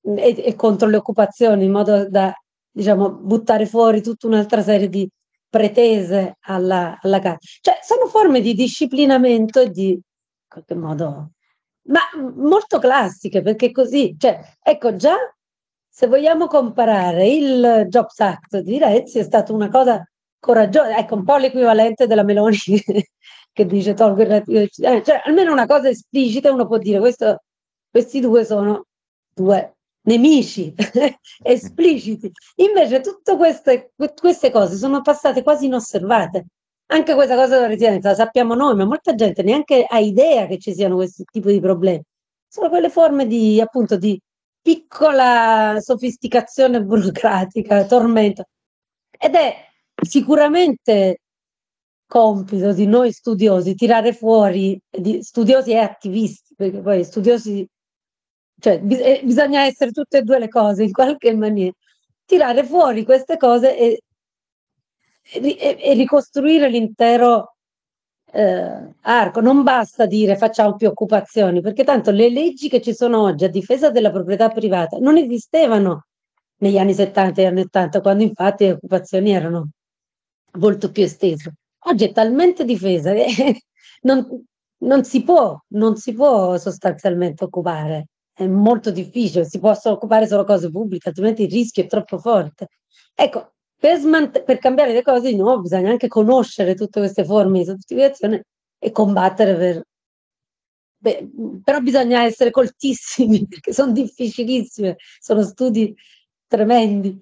[0.00, 2.32] e, e, contro le occupazioni in modo da
[2.70, 5.08] diciamo buttare fuori tutta un'altra serie di
[5.48, 7.38] pretese alla, alla casa.
[7.60, 10.00] Cioè, sono forme di disciplinamento e di, in
[10.46, 11.30] qualche modo,
[11.88, 12.00] ma
[12.34, 15.16] molto classiche, perché così, cioè, ecco, già
[15.98, 20.06] se vogliamo comparare il Jobs Act di Renzi è stata una cosa
[20.38, 22.58] coraggiosa, ecco, un po' l'equivalente della Meloni
[23.50, 24.68] che dice tolgo il eh,
[25.02, 27.44] cioè almeno una cosa esplicita uno può dire questo,
[27.90, 28.84] questi due sono
[29.32, 30.74] due nemici
[31.42, 32.30] espliciti.
[32.56, 36.46] Invece tutte queste, queste, cose sono passate quasi inosservate.
[36.88, 40.58] Anche questa cosa della residenza la sappiamo noi, ma molta gente neanche ha idea che
[40.58, 42.02] ci siano questi tipi di problemi.
[42.46, 44.20] Sono quelle forme di, appunto, di
[44.66, 48.48] piccola sofisticazione burocratica, tormento.
[49.16, 49.54] Ed è
[50.02, 51.20] sicuramente
[52.04, 57.64] compito di noi studiosi tirare fuori, di studiosi e attivisti, perché poi studiosi
[58.58, 61.72] cioè bis- eh, bisogna essere tutte e due le cose in qualche maniera,
[62.24, 64.02] tirare fuori queste cose e,
[65.30, 67.55] e, e ricostruire l'intero
[68.36, 69.40] eh, arco.
[69.40, 73.48] Non basta dire facciamo più occupazioni, perché tanto le leggi che ci sono oggi a
[73.48, 76.06] difesa della proprietà privata non esistevano
[76.58, 79.70] negli anni 70 e anni 80, quando infatti le occupazioni erano
[80.58, 81.54] molto più estese.
[81.86, 83.62] Oggi è talmente difesa che
[84.02, 84.44] non,
[84.78, 90.44] non, si può, non si può sostanzialmente occupare è molto difficile, si possono occupare solo
[90.44, 92.68] cose pubbliche, altrimenti il rischio è troppo forte.
[93.14, 93.54] Ecco,
[93.86, 97.66] per, smant- per cambiare le cose di nuovo bisogna anche conoscere tutte queste forme di
[97.66, 98.44] sofisticazione
[98.78, 99.82] e combattere per...
[100.98, 101.28] Beh,
[101.62, 105.94] però bisogna essere coltissimi perché sono difficilissime, sono studi
[106.48, 107.16] tremendi.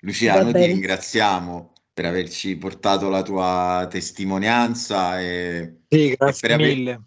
[0.00, 5.18] Lucia, noi ti ringraziamo per averci portato la tua testimonianza.
[5.20, 6.90] E, sì, grazie e mille.
[6.90, 7.02] Aver...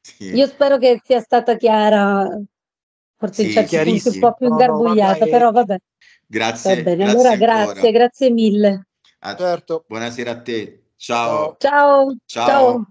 [0.00, 0.34] Sì.
[0.34, 2.26] Io spero che sia stata chiara
[3.18, 5.78] forse sì, in certi punti un po' più ingarbugliata, no, no, però vabbè.
[6.30, 6.76] Grazie.
[6.76, 7.64] Va bene, grazie allora ancora.
[7.64, 8.86] grazie, grazie mille.
[9.20, 9.84] A, certo.
[9.88, 10.90] Buonasera a te.
[10.96, 11.56] Ciao.
[11.58, 12.16] Ciao.
[12.26, 12.46] Ciao.
[12.46, 12.88] Ciao.